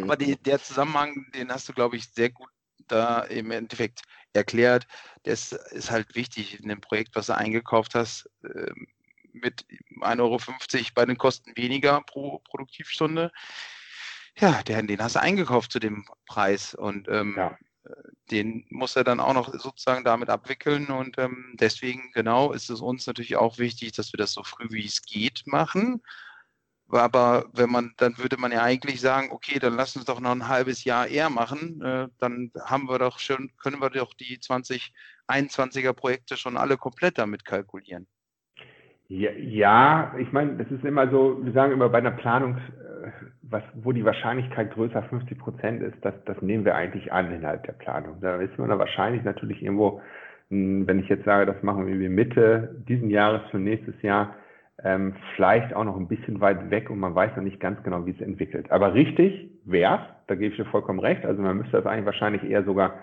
[0.02, 2.48] Aber die, der Zusammenhang, den hast du, glaube ich, sehr gut
[2.88, 4.86] da im Endeffekt erklärt.
[5.22, 8.86] Das ist halt wichtig in dem Projekt, was du eingekauft hast, ähm,
[9.32, 9.64] mit
[10.00, 10.38] 1,50 Euro
[10.94, 13.30] bei den Kosten weniger pro Produktivstunde.
[14.38, 17.56] Ja, den, den hast du eingekauft zu dem Preis und ähm, ja
[18.30, 20.86] den muss er dann auch noch sozusagen damit abwickeln.
[20.86, 24.66] Und ähm, deswegen, genau, ist es uns natürlich auch wichtig, dass wir das so früh
[24.70, 26.02] wie es geht machen.
[26.88, 30.32] Aber wenn man, dann würde man ja eigentlich sagen, okay, dann lass uns doch noch
[30.32, 31.80] ein halbes Jahr eher machen.
[31.82, 37.18] Äh, dann haben wir doch schon, können wir doch die 2021er Projekte schon alle komplett
[37.18, 38.08] damit kalkulieren.
[39.08, 43.10] Ja, ja ich meine, das ist immer so, wir sagen immer bei einer Planung, äh,
[43.50, 47.64] was, wo die Wahrscheinlichkeit größer 50 Prozent ist, das, das nehmen wir eigentlich an innerhalb
[47.64, 48.16] der Planung.
[48.20, 50.00] Da ist man wahrscheinlich natürlich irgendwo,
[50.50, 54.34] hm, wenn ich jetzt sage, das machen wir Mitte diesen Jahres für nächstes Jahr,
[54.82, 58.06] ähm, vielleicht auch noch ein bisschen weit weg und man weiß noch nicht ganz genau,
[58.06, 58.70] wie es entwickelt.
[58.70, 61.26] Aber richtig wäre da gebe ich dir vollkommen recht.
[61.26, 62.94] Also man müsste das eigentlich wahrscheinlich eher sogar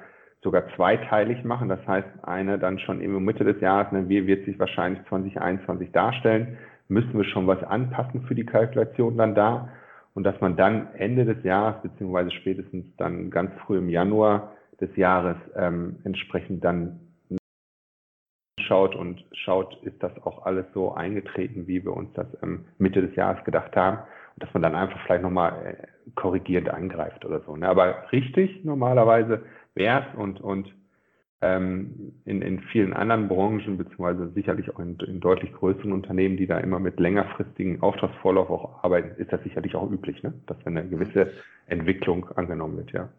[0.44, 1.68] sogar zweiteilig machen.
[1.68, 5.92] Das heißt, eine dann schon im Mitte des Jahres, ne, wie wird sich wahrscheinlich 2021
[5.92, 6.58] darstellen,
[6.88, 9.68] müssen wir schon was anpassen für die Kalkulation dann da.
[10.18, 14.52] Und dass man dann Ende des Jahres, beziehungsweise spätestens dann ganz früh im Januar
[14.82, 17.00] des Jahres ähm, entsprechend dann
[18.60, 23.04] schaut und schaut, ist das auch alles so eingetreten, wie wir uns das ähm, Mitte
[23.04, 23.98] des Jahres gedacht haben.
[23.98, 27.56] Und dass man dann einfach vielleicht nochmal äh, korrigierend angreift oder so.
[27.56, 27.70] Ne?
[27.70, 29.44] Aber richtig normalerweise
[29.76, 30.74] wäre es und, und
[31.42, 36.48] ähm, in, in vielen anderen Branchen, beziehungsweise sicherlich auch in, in, deutlich größeren Unternehmen, die
[36.48, 40.34] da immer mit längerfristigen Auftragsvorlauf auch arbeiten, ist das sicherlich auch üblich, ne?
[40.48, 41.32] dass eine gewisse
[41.68, 43.10] Entwicklung angenommen wird, ja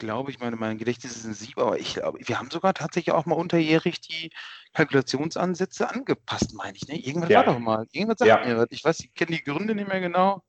[0.00, 3.26] glaube, ich meine, mein Gedächtnis ist sensibel, aber ich glaube, wir haben sogar tatsächlich auch
[3.26, 4.30] mal unterjährig die
[4.72, 6.88] Kalkulationsansätze angepasst, meine ich.
[6.88, 6.98] Ne?
[6.98, 7.38] Irgendwas ja.
[7.38, 7.86] war doch mal.
[7.92, 8.44] Irgendwas sagt ja.
[8.44, 8.66] mir was.
[8.70, 10.42] Ich weiß, ich kenne die Gründe nicht mehr genau.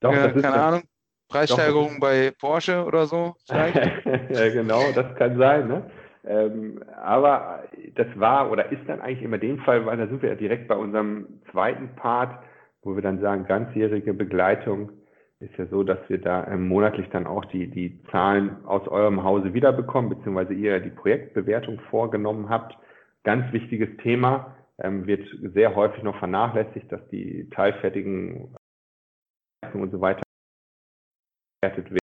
[0.00, 0.82] Doch, äh, keine Ahnung.
[1.28, 5.66] Preissteigerung bei Porsche oder so ja, genau, das kann sein.
[5.66, 5.90] Ne?
[6.24, 10.30] Ähm, aber das war oder ist dann eigentlich immer dem Fall, weil da sind wir
[10.30, 12.44] ja direkt bei unserem zweiten Part,
[12.82, 14.90] wo wir dann sagen, ganzjährige Begleitung
[15.40, 19.24] ist ja so, dass wir da ähm, monatlich dann auch die, die Zahlen aus eurem
[19.24, 22.76] Hause wiederbekommen, beziehungsweise ihr die Projektbewertung vorgenommen habt.
[23.24, 28.54] Ganz wichtiges Thema, ähm, wird sehr häufig noch vernachlässigt, dass die teilfertigen
[29.74, 30.22] und so weiter
[31.60, 32.01] bewertet werden.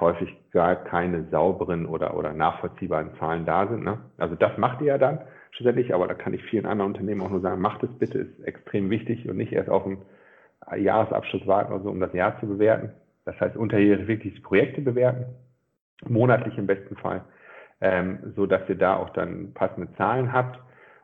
[0.00, 3.84] Häufig gar keine sauberen oder, oder nachvollziehbaren Zahlen da sind.
[3.84, 3.98] Ne?
[4.18, 5.20] Also das macht ihr ja dann
[5.52, 8.44] schlussendlich, aber da kann ich vielen anderen Unternehmen auch nur sagen, macht es bitte, ist
[8.44, 10.02] extrem wichtig und nicht erst auf einen
[10.82, 12.90] Jahresabschluss warten oder so, um das Jahr zu bewerten.
[13.24, 15.26] Das heißt, unterjährig wirklich Projekte bewerten,
[16.08, 17.22] monatlich im besten Fall,
[17.80, 20.58] ähm, so dass ihr da auch dann passende Zahlen habt.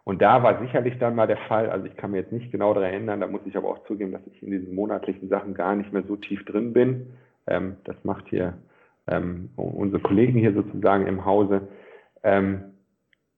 [0.04, 2.72] Und da war sicherlich dann mal der Fall, also ich kann mir jetzt nicht genau
[2.72, 5.76] daran erinnern, da muss ich aber auch zugeben, dass ich in diesen monatlichen Sachen gar
[5.76, 7.10] nicht mehr so tief drin bin.
[7.46, 8.54] Ähm, das macht hier
[9.08, 11.68] ähm, unsere Kollegen hier sozusagen im Hause.
[12.22, 12.74] Ähm,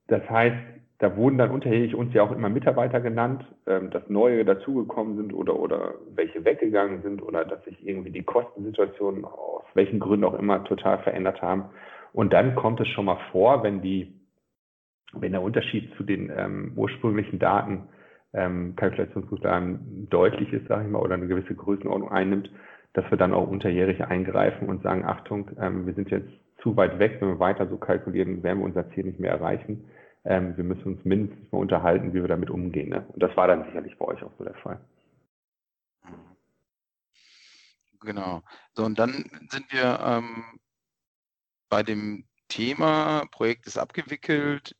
[0.09, 0.56] das heißt,
[1.00, 5.33] da wurden dann unterjährig uns ja auch immer Mitarbeiter genannt, ähm, dass neue dazugekommen sind
[5.33, 10.38] oder, oder welche weggegangen sind oder dass sich irgendwie die Kostensituationen aus welchen Gründen auch
[10.38, 11.64] immer total verändert haben.
[12.12, 14.12] Und dann kommt es schon mal vor, wenn die,
[15.14, 17.88] wenn der Unterschied zu den ähm, ursprünglichen Daten,
[18.33, 22.50] ähm, Kalkulationsgrundlagen deutlich ist, sage ich mal, oder eine gewisse Größenordnung einnimmt,
[22.92, 26.31] dass wir dann auch unterjährig eingreifen und sagen, Achtung, ähm, wir sind jetzt
[26.62, 29.85] zu weit weg, wenn wir weiter so kalkulieren, werden wir unser Ziel nicht mehr erreichen
[30.24, 32.90] ähm, wir müssen uns mindestens mal unterhalten, wie wir damit umgehen.
[32.90, 33.07] Ne?
[33.09, 34.81] Und das war dann sicherlich bei euch auch so der Fall.
[38.00, 38.42] Genau.
[38.74, 39.12] So, und dann
[39.50, 40.44] sind wir ähm,
[41.68, 44.74] bei dem Thema, Projekt ist abgewickelt.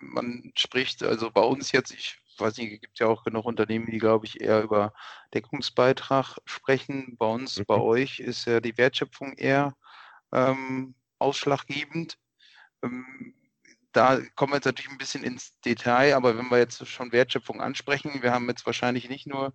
[0.00, 3.86] Man spricht also bei uns jetzt, ich weiß nicht, es gibt ja auch genug Unternehmen,
[3.86, 4.92] die, glaube ich, eher über
[5.34, 7.16] Deckungsbeitrag sprechen.
[7.18, 7.64] Bei uns, mhm.
[7.66, 9.74] bei euch ist ja die Wertschöpfung eher
[10.32, 12.18] ähm, ausschlaggebend.
[12.82, 13.34] Ähm,
[13.92, 17.60] da kommen wir jetzt natürlich ein bisschen ins Detail, aber wenn wir jetzt schon Wertschöpfung
[17.60, 19.52] ansprechen, wir haben jetzt wahrscheinlich nicht nur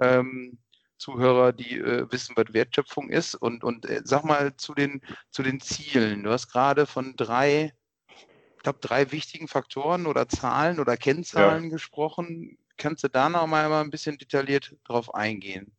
[0.00, 0.58] ähm,
[1.00, 3.34] Zuhörer, die äh, wissen, was Wertschöpfung ist.
[3.34, 5.00] Und, und äh, sag mal zu den,
[5.30, 6.22] zu den Zielen.
[6.22, 7.72] Du hast gerade von drei,
[8.60, 11.70] ich glaube, drei wichtigen Faktoren oder Zahlen oder Kennzahlen ja.
[11.70, 12.58] gesprochen.
[12.76, 15.72] Kannst du da noch mal ein bisschen detailliert drauf eingehen?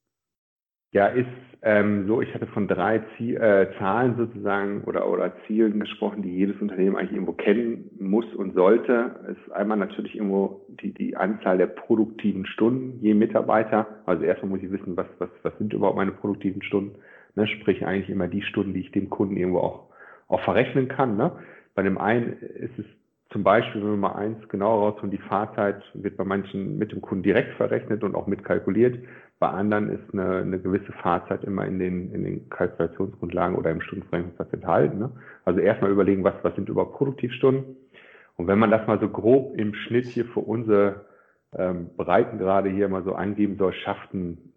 [0.91, 1.27] Ja, ist
[1.61, 6.35] ähm, so, ich hatte von drei Ziel, äh, Zahlen sozusagen oder, oder Zielen gesprochen, die
[6.35, 9.11] jedes Unternehmen eigentlich irgendwo kennen muss und sollte.
[9.27, 14.01] Ist einmal natürlich irgendwo die, die Anzahl der produktiven Stunden je Mitarbeiter.
[14.07, 16.95] Also erstmal muss ich wissen, was, was, was sind überhaupt meine produktiven Stunden.
[17.35, 17.45] Ne?
[17.45, 19.83] Sprich eigentlich immer die Stunden, die ich dem Kunden irgendwo auch,
[20.29, 21.15] auch verrechnen kann.
[21.15, 21.31] Ne?
[21.75, 22.85] Bei dem einen ist es
[23.31, 27.01] zum Beispiel, wenn wir mal eins genauer rausholen, die Fahrzeit wird bei manchen mit dem
[27.01, 28.99] Kunden direkt verrechnet und auch mitkalkuliert.
[29.39, 33.81] Bei anderen ist eine, eine gewisse Fahrzeit immer in den, in den Kalkulationsgrundlagen oder im
[33.81, 34.99] Stundenverrechnungssatz enthalten.
[34.99, 35.11] Ne?
[35.45, 37.77] Also erstmal überlegen, was, was sind überhaupt Produktivstunden.
[38.35, 41.05] Und wenn man das mal so grob im Schnitt hier für unsere
[41.55, 44.51] ähm, Breitengrade hier mal so angeben soll, schafft ein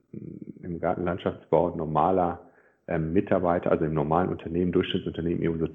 [0.62, 2.40] im Gartenlandschaftsbau normaler
[2.86, 5.72] ähm, Mitarbeiter, also im normalen Unternehmen, Durchschnittsunternehmen, irgendwo so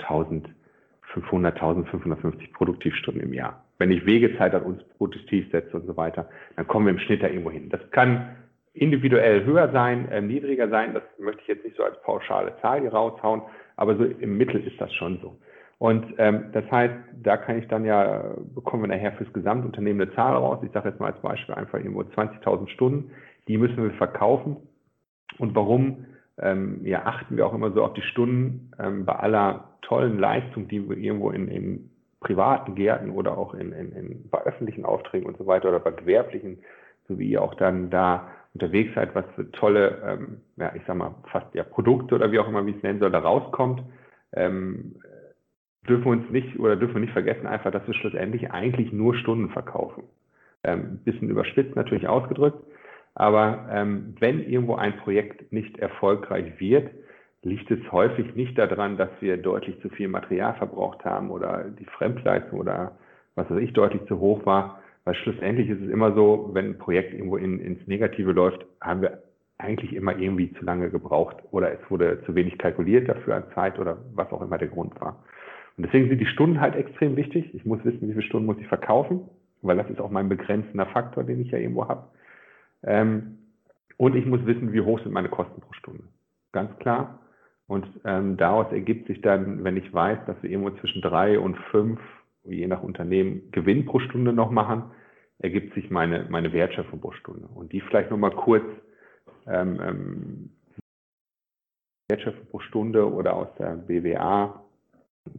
[1.10, 3.64] 1500, 1550 Produktivstunden im Jahr.
[3.78, 7.24] Wenn ich Wegezeit an uns produktiv setze und so weiter, dann kommen wir im Schnitt
[7.24, 7.70] da irgendwo hin.
[7.70, 8.36] Das kann
[8.74, 10.94] individuell höher sein, äh, niedriger sein.
[10.94, 13.42] Das möchte ich jetzt nicht so als pauschale Zahl hier raushauen,
[13.76, 15.38] aber so im Mittel ist das schon so.
[15.80, 16.94] Und ähm, das heißt,
[17.24, 20.60] da kann ich dann ja, bekommen wir nachher fürs Gesamtunternehmen eine Zahl raus.
[20.62, 23.12] Ich sage jetzt mal als Beispiel einfach irgendwo 20.000 Stunden.
[23.48, 24.58] Die müssen wir verkaufen.
[25.38, 26.06] Und warum
[26.38, 30.68] ähm, ja, achten wir auch immer so auf die Stunden ähm, bei aller tollen Leistung,
[30.68, 31.90] die wir irgendwo in, in
[32.22, 35.92] privaten Gärten oder auch in, in, in, bei öffentlichen Aufträgen und so weiter oder bei
[35.92, 36.60] gewerblichen,
[37.08, 41.54] sowie auch dann da unterwegs seid, was für tolle, ähm, ja, ich sag mal, fast
[41.56, 43.82] ja Produkte oder wie auch immer, wie es nennen soll, da rauskommt,
[44.34, 44.96] ähm,
[45.88, 49.16] dürfen wir uns nicht oder dürfen wir nicht vergessen einfach, dass wir schlussendlich eigentlich nur
[49.16, 50.04] Stunden verkaufen.
[50.64, 52.62] Ähm, bisschen überspitzt natürlich ausgedrückt,
[53.16, 56.92] aber ähm, wenn irgendwo ein Projekt nicht erfolgreich wird,
[57.42, 61.86] liegt es häufig nicht daran, dass wir deutlich zu viel Material verbraucht haben oder die
[61.86, 62.98] Fremdleistung oder
[63.36, 66.78] was weiß ich deutlich zu hoch war, weil schlussendlich ist es immer so, wenn ein
[66.78, 69.24] Projekt irgendwo in, ins Negative läuft, haben wir
[69.58, 73.80] eigentlich immer irgendwie zu lange gebraucht oder es wurde zu wenig kalkuliert dafür an Zeit
[73.80, 75.24] oder was auch immer der Grund war.
[75.78, 77.54] Und deswegen sind die Stunden halt extrem wichtig.
[77.54, 79.30] Ich muss wissen, wie viele Stunden muss ich verkaufen,
[79.62, 82.08] weil das ist auch mein begrenzender Faktor, den ich ja irgendwo habe.
[82.84, 83.38] Ähm,
[83.98, 86.04] und ich muss wissen, wie hoch sind meine Kosten pro Stunde.
[86.52, 87.20] Ganz klar.
[87.70, 91.56] Und ähm, daraus ergibt sich dann, wenn ich weiß, dass wir irgendwo zwischen drei und
[91.70, 92.00] fünf,
[92.44, 94.86] je nach Unternehmen, Gewinn pro Stunde noch machen,
[95.38, 97.48] ergibt sich meine, meine Wertschöpfung pro Stunde.
[97.54, 98.66] Und die vielleicht nochmal kurz
[99.46, 100.50] ähm, ähm,
[102.10, 104.64] Wertschöpfung pro Stunde oder aus der BWA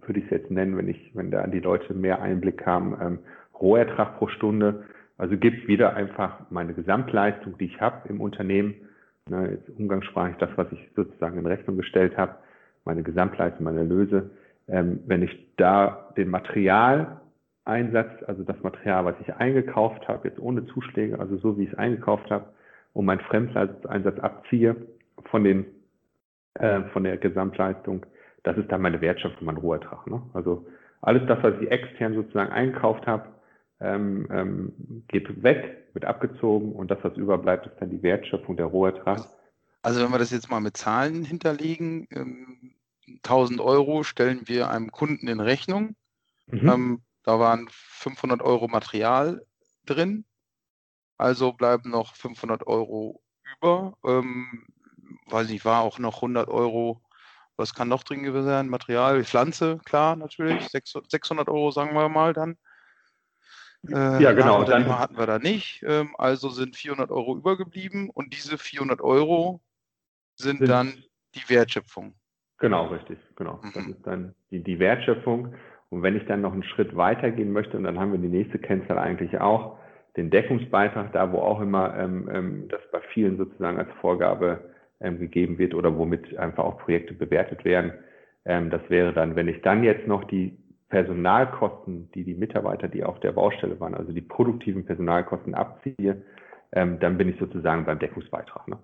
[0.06, 3.18] würde ich es jetzt nennen, wenn ich, wenn da die Leute mehr Einblick haben, ähm,
[3.60, 4.84] Rohertrag pro Stunde.
[5.18, 8.76] Also gibt wieder einfach meine Gesamtleistung, die ich habe im Unternehmen,
[9.30, 12.34] ne, umgangssprachlich das, was ich sozusagen in Rechnung gestellt habe,
[12.84, 14.30] meine Gesamtleistung, meine Erlöse.
[14.68, 20.66] Ähm, wenn ich da den Materialeinsatz, also das Material, was ich eingekauft habe, jetzt ohne
[20.66, 22.46] Zuschläge, also so wie ich es eingekauft habe,
[22.92, 24.74] und meinen Fremdeinsatz abziehe
[25.30, 25.64] von den
[26.54, 28.04] äh, von der Gesamtleistung,
[28.42, 30.06] das ist dann meine Wertschöpfung, mein Rohertrag.
[30.06, 30.20] Ne?
[30.34, 30.66] Also
[31.02, 33.28] alles das, was ich extern sozusagen eingekauft habe,
[33.80, 38.66] ähm, ähm, geht weg, wird abgezogen und das, was überbleibt, ist dann die Wertschöpfung, der
[38.66, 39.26] Rohertrag.
[39.82, 42.74] Also wenn wir das jetzt mal mit Zahlen hinterlegen, ähm,
[43.22, 45.96] 1000 Euro stellen wir einem Kunden in Rechnung.
[46.46, 46.68] Mhm.
[46.68, 49.44] Ähm, da waren 500 Euro Material
[49.86, 50.24] drin,
[51.16, 53.22] also bleiben noch 500 Euro
[53.56, 53.96] über.
[54.04, 54.66] Ähm,
[55.26, 57.02] weiß nicht, war auch noch 100 Euro
[57.60, 58.68] was kann noch drin gewesen sein?
[58.68, 60.66] Material, Pflanze, klar, natürlich.
[60.70, 62.56] 600 Euro, sagen wir mal dann.
[63.88, 64.64] Äh, ja, genau.
[64.64, 65.82] Dann hatten wir da nicht.
[65.86, 69.60] Ähm, also sind 400 Euro übergeblieben und diese 400 Euro
[70.36, 70.92] sind, sind dann
[71.34, 72.14] die Wertschöpfung.
[72.58, 73.18] Genau, richtig.
[73.36, 73.60] Genau.
[73.62, 73.72] Mhm.
[73.74, 75.54] Das ist dann die, die Wertschöpfung.
[75.88, 78.28] Und wenn ich dann noch einen Schritt weiter gehen möchte, und dann haben wir die
[78.28, 79.78] nächste Kennzahl eigentlich auch,
[80.16, 85.18] den Deckungsbeitrag, da wo auch immer ähm, ähm, das bei vielen sozusagen als Vorgabe ähm,
[85.18, 87.92] gegeben wird oder womit einfach auch Projekte bewertet werden.
[88.44, 90.58] Ähm, das wäre dann, wenn ich dann jetzt noch die
[90.90, 96.22] Personalkosten, die die Mitarbeiter, die auf der Baustelle waren, also die produktiven Personalkosten abziehe,
[96.72, 98.68] ähm, dann bin ich sozusagen beim Deckungsbeitrag.
[98.68, 98.78] Ne?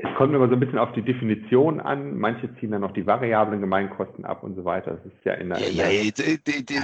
[0.00, 2.16] Es kommt immer so ein bisschen auf die Definition an.
[2.16, 4.92] Manche ziehen dann noch die variablen Gemeinkosten ab und so weiter.
[4.92, 5.58] Das ist ja in der.
[5.58, 6.80] Ja, ja, die, die, die,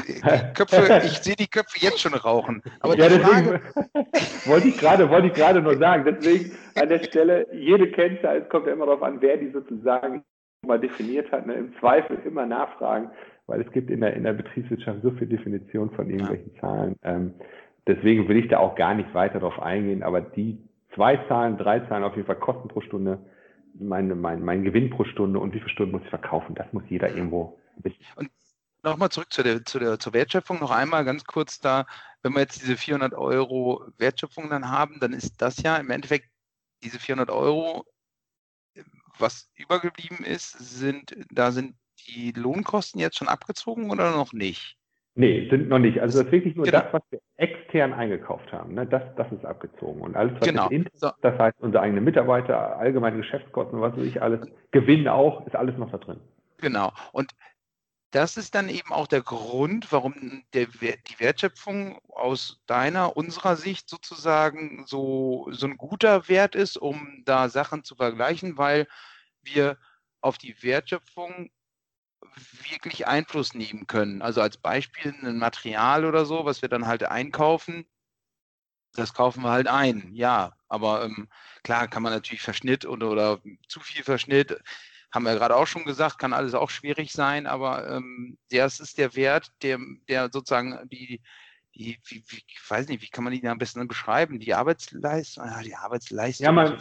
[0.53, 2.61] Köpfe, ich sehe die Köpfe jetzt schon rauchen.
[2.81, 3.61] Aber ja, deswegen
[4.47, 6.05] wollte ich gerade, wollte ich gerade nur sagen.
[6.05, 10.25] Deswegen an der Stelle, jede Kennzahl, es kommt ja immer darauf an, wer die sozusagen
[10.67, 11.47] mal definiert hat.
[11.47, 11.55] Ne?
[11.55, 13.11] Im Zweifel immer nachfragen,
[13.47, 16.61] weil es gibt in der, in der Betriebswirtschaft so viel Definition von irgendwelchen ja.
[16.61, 16.97] Zahlen.
[17.03, 17.35] Ähm,
[17.87, 20.59] deswegen will ich da auch gar nicht weiter darauf eingehen, aber die
[20.95, 23.19] zwei Zahlen, drei Zahlen auf jeden Fall Kosten pro Stunde,
[23.75, 26.55] mein, mein, mein Gewinn pro Stunde und wie viele Stunden muss ich verkaufen.
[26.55, 27.99] Das muss jeder irgendwo wissen.
[28.17, 28.31] Und
[28.83, 31.87] nochmal zurück zu der, zu der zur Wertschöpfung, noch einmal ganz kurz da,
[32.23, 36.29] wenn wir jetzt diese 400 Euro Wertschöpfung dann haben, dann ist das ja im Endeffekt
[36.83, 37.85] diese 400 Euro,
[39.19, 44.77] was übergeblieben ist, sind, da sind die Lohnkosten jetzt schon abgezogen oder noch nicht?
[45.17, 46.01] Nee, sind noch nicht.
[46.01, 46.81] Also das ist wirklich nur genau.
[46.81, 48.75] das, was wir extern eingekauft haben.
[48.75, 48.85] Ne?
[48.85, 50.01] Das, das ist abgezogen.
[50.01, 50.69] Und alles, was genau.
[50.69, 51.11] intern, so.
[51.23, 54.41] das heißt unsere eigenen Mitarbeiter, allgemeine Geschäftskosten, was weiß ich alles,
[54.73, 56.19] Gewinn auch, ist alles noch da drin.
[56.59, 56.93] Genau.
[57.13, 57.31] Und
[58.11, 63.89] das ist dann eben auch der Grund, warum der, die Wertschöpfung aus deiner, unserer Sicht
[63.89, 68.89] sozusagen so, so ein guter Wert ist, um da Sachen zu vergleichen, weil
[69.43, 69.79] wir
[70.21, 71.51] auf die Wertschöpfung
[72.71, 74.23] wirklich Einfluss nehmen können.
[74.23, 77.87] Also als Beispiel ein Material oder so, was wir dann halt einkaufen.
[78.95, 80.53] das kaufen wir halt ein, ja.
[80.69, 81.29] Aber ähm,
[81.63, 84.59] klar kann man natürlich Verschnitt oder, oder zu viel Verschnitt,
[85.13, 88.99] haben wir gerade auch schon gesagt, kann alles auch schwierig sein, aber ähm, das ist
[88.99, 89.79] der Wert, der,
[90.09, 91.21] der sozusagen die,
[91.75, 94.41] die, wie, wie, ich weiß nicht, wie kann man ihn am besten beschreiben?
[94.41, 96.45] Die Arbeitsleistung, ja, die Arbeitsleistung.
[96.45, 96.79] Ja, man,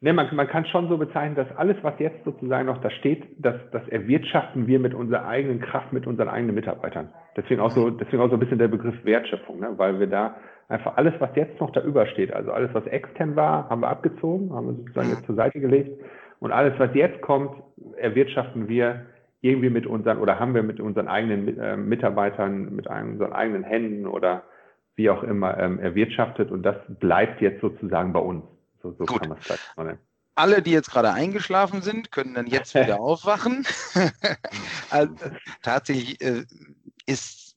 [0.00, 3.24] ne, man, man kann schon so bezeichnen, dass alles, was jetzt sozusagen noch da steht,
[3.38, 7.12] das, das erwirtschaften wir mit unserer eigenen Kraft, mit unseren eigenen Mitarbeitern.
[7.36, 9.74] Deswegen auch so, deswegen auch so ein bisschen der Begriff Wertschöpfung, ne?
[9.76, 10.36] weil wir da
[10.68, 14.52] einfach alles, was jetzt noch da übersteht, also alles, was extern war, haben wir abgezogen,
[14.52, 16.00] haben wir sozusagen jetzt zur Seite gelegt.
[16.38, 17.50] Und alles, was jetzt kommt,
[17.96, 19.06] erwirtschaften wir
[19.42, 24.06] irgendwie mit unseren oder haben wir mit unseren eigenen äh, Mitarbeitern, mit unseren eigenen Händen
[24.06, 24.44] oder
[24.96, 28.44] wie auch immer ähm, erwirtschaftet und das bleibt jetzt sozusagen bei uns.
[28.82, 29.98] So, so kann man es nennen.
[30.34, 33.66] Alle, die jetzt gerade eingeschlafen sind, können dann jetzt wieder aufwachen.
[34.90, 35.14] also,
[35.62, 36.44] tatsächlich äh,
[37.06, 37.56] ist,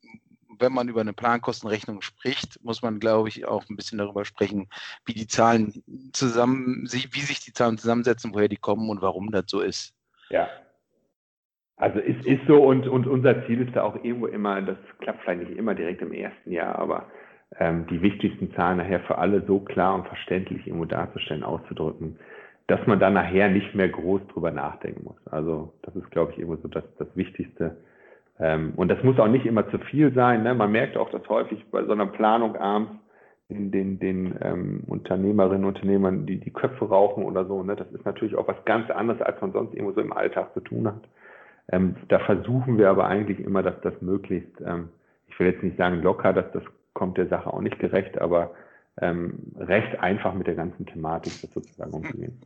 [0.59, 4.69] wenn man über eine Plankostenrechnung spricht, muss man, glaube ich, auch ein bisschen darüber sprechen,
[5.05, 9.45] wie die Zahlen zusammen, wie sich die Zahlen zusammensetzen, woher die kommen und warum das
[9.47, 9.93] so ist.
[10.29, 10.49] Ja,
[11.83, 15.21] also ist, ist so und, und unser Ziel ist da auch irgendwo immer, das klappt
[15.23, 17.09] vielleicht nicht immer direkt im ersten Jahr, aber
[17.59, 22.17] ähm, die wichtigsten Zahlen nachher für alle so klar und verständlich irgendwo darzustellen, auszudrücken,
[22.67, 25.27] dass man da nachher nicht mehr groß drüber nachdenken muss.
[25.27, 27.77] Also das ist, glaube ich, irgendwo so das, das Wichtigste.
[28.39, 30.43] Ähm, und das muss auch nicht immer zu viel sein.
[30.43, 30.53] Ne?
[30.53, 32.93] Man merkt auch, dass häufig bei so einer Planung abends
[33.49, 37.61] den, den, den ähm, Unternehmerinnen und Unternehmern die, die Köpfe rauchen oder so.
[37.63, 37.75] Ne?
[37.75, 40.61] Das ist natürlich auch was ganz anderes, als man sonst irgendwo so im Alltag zu
[40.61, 41.03] tun hat.
[41.71, 44.89] Ähm, da versuchen wir aber eigentlich immer, dass das möglichst, ähm,
[45.27, 46.63] ich will jetzt nicht sagen locker, dass das
[47.03, 48.53] kommt der Sache auch nicht gerecht, aber
[49.01, 52.41] ähm, recht einfach mit der ganzen Thematik sozusagen umzugehen.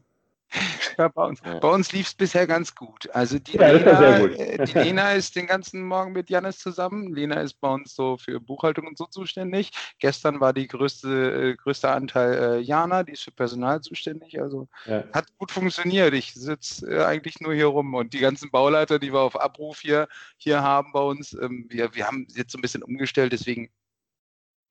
[0.98, 1.60] Ja, bei uns, ja.
[1.60, 3.08] uns lief es bisher ganz gut.
[3.14, 7.14] Also die, ja, Lena, äh, die Lena ist den ganzen Morgen mit Janis zusammen.
[7.14, 9.70] Lena ist bei uns so für Buchhaltung und so zuständig.
[10.00, 14.42] Gestern war die größte, äh, größte Anteil äh, Jana, die ist für Personal zuständig.
[14.42, 15.04] Also ja.
[15.14, 16.16] hat gut funktioniert.
[16.16, 19.82] Ich sitze äh, eigentlich nur hier rum und die ganzen Bauleiter, die wir auf Abruf
[19.82, 23.70] hier, hier haben bei uns, ähm, wir, wir haben jetzt so ein bisschen umgestellt, deswegen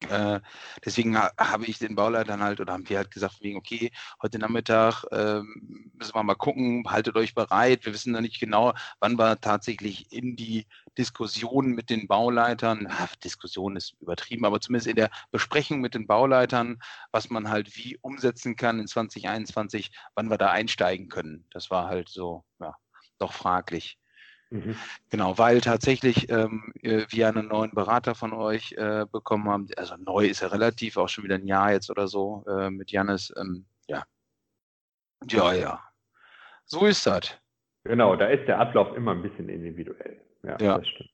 [0.08, 0.40] äh,
[0.84, 3.90] deswegen ha habe ich den Bauleitern halt oder haben wir halt gesagt, wegen, okay,
[4.22, 7.84] heute Nachmittag ähm, müssen wir mal gucken, haltet euch bereit.
[7.86, 10.66] Wir wissen noch nicht genau, wann wir tatsächlich in die
[10.98, 16.06] Diskussion mit den Bauleitern, ach, Diskussion ist übertrieben, aber zumindest in der Besprechung mit den
[16.06, 16.78] Bauleitern,
[17.12, 21.46] was man halt wie umsetzen kann in 2021, wann wir da einsteigen können.
[21.50, 22.76] Das war halt so, ja,
[23.18, 23.98] doch fraglich.
[24.50, 24.76] Mhm.
[25.10, 29.68] Genau, weil tatsächlich ähm, wir einen neuen Berater von euch äh, bekommen haben.
[29.76, 32.92] Also neu ist er relativ, auch schon wieder ein Jahr jetzt oder so äh, mit
[32.92, 33.32] Janis.
[33.36, 34.04] Ähm, ja.
[35.28, 35.82] Ja, ja.
[36.64, 37.36] So ist das.
[37.84, 40.20] Genau, da ist der Ablauf immer ein bisschen individuell.
[40.42, 40.78] Ja, ja.
[40.78, 41.10] das stimmt.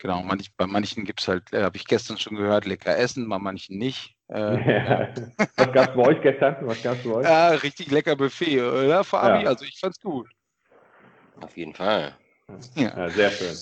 [0.00, 3.28] Genau, manch, bei manchen gibt es halt, äh, habe ich gestern schon gehört, lecker Essen,
[3.28, 4.16] bei manchen nicht.
[4.28, 4.36] Äh,
[4.72, 5.14] ja.
[5.56, 6.56] Was gab es bei euch gestern?
[6.60, 7.24] Was gab's bei euch?
[7.24, 9.42] Ja, richtig lecker Buffet, oder Fabi?
[9.42, 9.48] Ja.
[9.48, 10.28] Also ich fand's gut.
[11.40, 12.16] Auf jeden Fall.
[12.74, 13.56] Ja, ja sehr schön.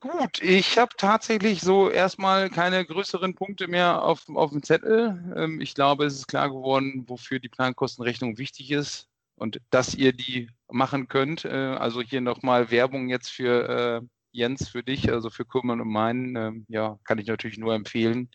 [0.00, 5.34] Gut, ich habe tatsächlich so erstmal keine größeren Punkte mehr auf, auf dem Zettel.
[5.34, 10.12] Ähm, ich glaube, es ist klar geworden, wofür die Plankostenrechnung wichtig ist und dass ihr
[10.12, 11.44] die machen könnt.
[11.44, 15.88] Äh, also hier nochmal Werbung jetzt für äh, Jens, für dich, also für Kummern und
[15.88, 16.36] meinen.
[16.36, 18.30] Ähm, ja, kann ich natürlich nur empfehlen.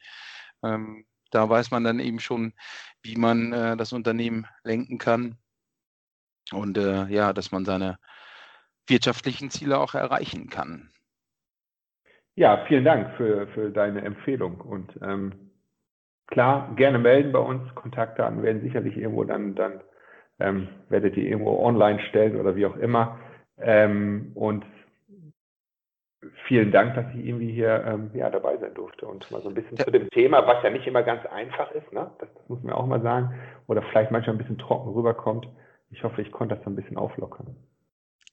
[0.63, 2.53] Ähm, da weiß man dann eben schon,
[3.03, 5.38] wie man äh, das Unternehmen lenken kann.
[6.51, 7.97] Und ja, dass man seine
[8.91, 10.91] wirtschaftlichen Ziele auch erreichen kann.
[12.35, 14.61] Ja, vielen Dank für, für deine Empfehlung.
[14.61, 15.51] Und ähm,
[16.27, 17.63] klar, gerne melden bei uns.
[17.75, 19.81] Kontaktdaten werden sicherlich irgendwo dann, dann
[20.39, 23.19] ähm, werdet ihr irgendwo online stellen oder wie auch immer.
[23.57, 24.65] Ähm, und
[26.47, 29.55] vielen Dank, dass ich irgendwie hier ähm, ja, dabei sein durfte und mal so ein
[29.55, 29.85] bisschen ja.
[29.85, 32.11] zu dem Thema, was ja nicht immer ganz einfach ist, ne?
[32.19, 33.33] das, das muss man auch mal sagen,
[33.67, 35.47] oder vielleicht manchmal ein bisschen trocken rüberkommt.
[35.89, 37.55] Ich hoffe, ich konnte das so ein bisschen auflockern.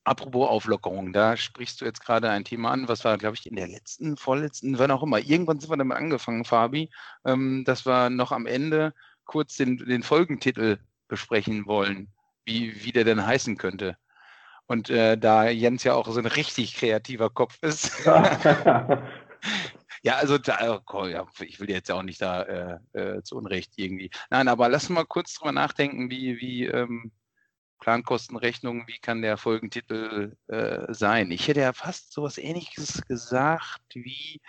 [0.09, 3.56] Apropos Auflockerung, da sprichst du jetzt gerade ein Thema an, was war, glaube ich, in
[3.56, 5.18] der letzten, vorletzten, wann auch immer.
[5.18, 6.88] Irgendwann sind wir damit angefangen, Fabi,
[7.26, 8.94] ähm, dass wir noch am Ende
[9.26, 10.78] kurz den, den Folgentitel
[11.09, 12.09] besprechen wollen,
[12.46, 13.98] wie, wie der denn heißen könnte.
[14.66, 17.92] Und äh, da Jens ja auch so ein richtig kreativer Kopf ist.
[18.06, 19.02] ja,
[20.14, 23.36] also da, oh, ja, ich will dir jetzt ja auch nicht da äh, äh, zu
[23.36, 24.11] Unrecht irgendwie.
[24.30, 27.12] Nein, aber lass mal kurz drüber nachdenken, wie, wie, ähm,
[27.79, 31.31] Plankostenrechnung, wie kann der Folgentitel äh, sein?
[31.31, 34.41] Ich hätte ja fast so etwas Ähnliches gesagt wie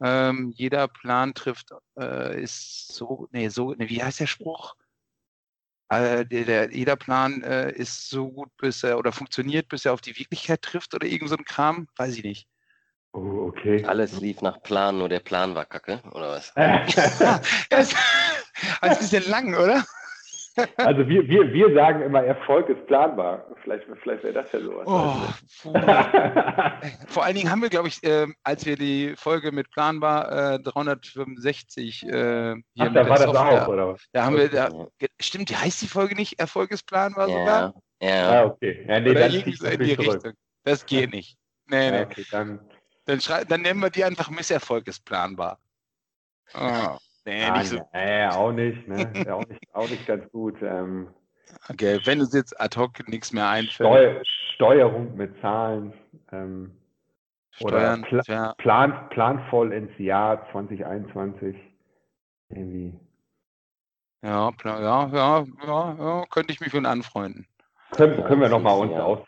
[0.00, 4.76] ähm, jeder Plan trifft, äh, ist so, nee, so, nee, wie heißt der Spruch?
[5.88, 9.94] Äh, der, der, jeder Plan äh, ist so gut, bis er oder funktioniert, bis er
[9.94, 12.48] auf die Wirklichkeit trifft oder irgend so ein Kram, weiß ich nicht.
[13.12, 13.84] Oh, okay.
[13.86, 16.52] Alles lief nach Plan, nur der Plan war kacke, oder was?
[16.54, 17.18] das,
[17.70, 17.96] das ist
[18.82, 19.82] ein bisschen lang, oder?
[20.76, 23.44] Also wir, wir, wir sagen immer, Erfolg ist planbar.
[23.62, 24.86] Vielleicht, vielleicht wäre das ja sowas.
[24.86, 25.70] Oh,
[27.08, 30.60] Vor allen Dingen haben wir, glaube ich, äh, als wir die Folge mit planbar äh,
[30.60, 34.02] 365 äh, hier Ach, da war das auch, oder was?
[34.12, 34.68] Da haben wir, da,
[35.20, 37.74] stimmt, die heißt die Folge nicht Erfolg ist planbar ja, sogar?
[38.00, 38.30] Ja.
[38.30, 38.84] Ah, okay.
[38.88, 40.14] Ja, nee, Oder dann irgendwie so in die zurück.
[40.14, 40.32] Richtung.
[40.64, 41.36] Das geht nicht.
[41.66, 42.02] Nee, Ja, nee.
[42.02, 42.60] okay, dann,
[43.04, 45.58] Dann, dann nennen wir die einfach Misserfolg ist planbar.
[46.54, 46.96] Oh,
[47.28, 47.88] nee, ah, nicht so.
[47.92, 49.12] nee, auch nicht, ne?
[49.26, 50.56] Ja auch nicht, auch nicht ganz gut.
[50.62, 51.08] Ähm,
[51.70, 53.88] Okay, wenn uns jetzt ad hoc nichts mehr einfällt.
[53.88, 54.22] Steu
[54.54, 55.92] Steuerung mit Zahlen.
[56.32, 56.76] Ähm,
[57.52, 58.54] Steuern, oder Pla ja.
[58.58, 61.56] Plan planvoll ins Jahr 2021.
[62.50, 62.98] Irgendwie.
[64.22, 67.46] Ja, ja, ja, ja, ja, könnte ich mich schon anfreunden.
[67.92, 69.02] Können, können wir nochmal uns Ja.
[69.04, 69.20] aus.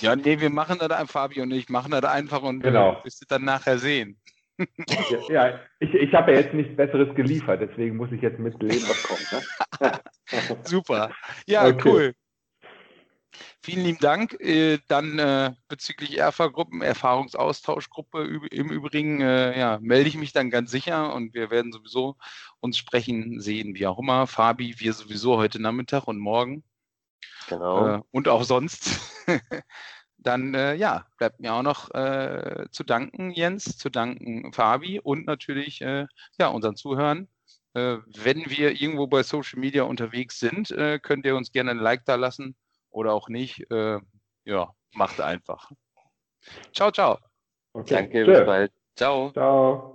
[0.00, 2.98] Ja, nee, wir machen das einfach, Fabi und ich machen das einfach und Genau.
[3.04, 4.18] wirst du dann nachher sehen.
[4.58, 8.60] Ja, ja ich, ich habe ja jetzt nichts Besseres geliefert, deswegen muss ich jetzt mit
[8.62, 9.32] leben, was kommt.
[9.80, 10.60] Ne?
[10.64, 11.10] Super.
[11.46, 11.88] Ja, Okay.
[11.88, 12.14] cool.
[13.62, 14.38] Vielen lieben Dank.
[14.40, 20.70] Äh, Dann äh, bezüglich ERFA-Gruppen, Erfahrungsaustauschgruppe im Übrigen, äh, ja, melde ich mich dann ganz
[20.70, 22.16] sicher und wir werden sowieso
[22.60, 24.26] uns sprechen, sehen, wie auch immer.
[24.26, 26.62] Fabi, wir sowieso heute Nachmittag und morgen
[27.48, 27.96] Genau.
[27.96, 29.00] äh, und auch sonst.
[30.24, 35.26] Dann äh, ja, bleibt mir auch noch äh, zu danken, Jens, zu danken, Fabi und
[35.26, 36.06] natürlich äh,
[36.38, 37.28] ja, unseren Zuhörern.
[37.74, 41.78] Äh, wenn wir irgendwo bei Social Media unterwegs sind, äh, könnt ihr uns gerne ein
[41.78, 42.56] Like da lassen
[42.90, 43.70] oder auch nicht.
[43.70, 43.98] Äh,
[44.44, 45.70] ja, macht einfach.
[46.72, 47.18] Ciao, ciao.
[47.74, 47.94] Okay.
[47.94, 48.32] Danke, Tschö.
[48.32, 48.72] bis bald.
[48.96, 49.30] Ciao.
[49.32, 49.90] Ciao.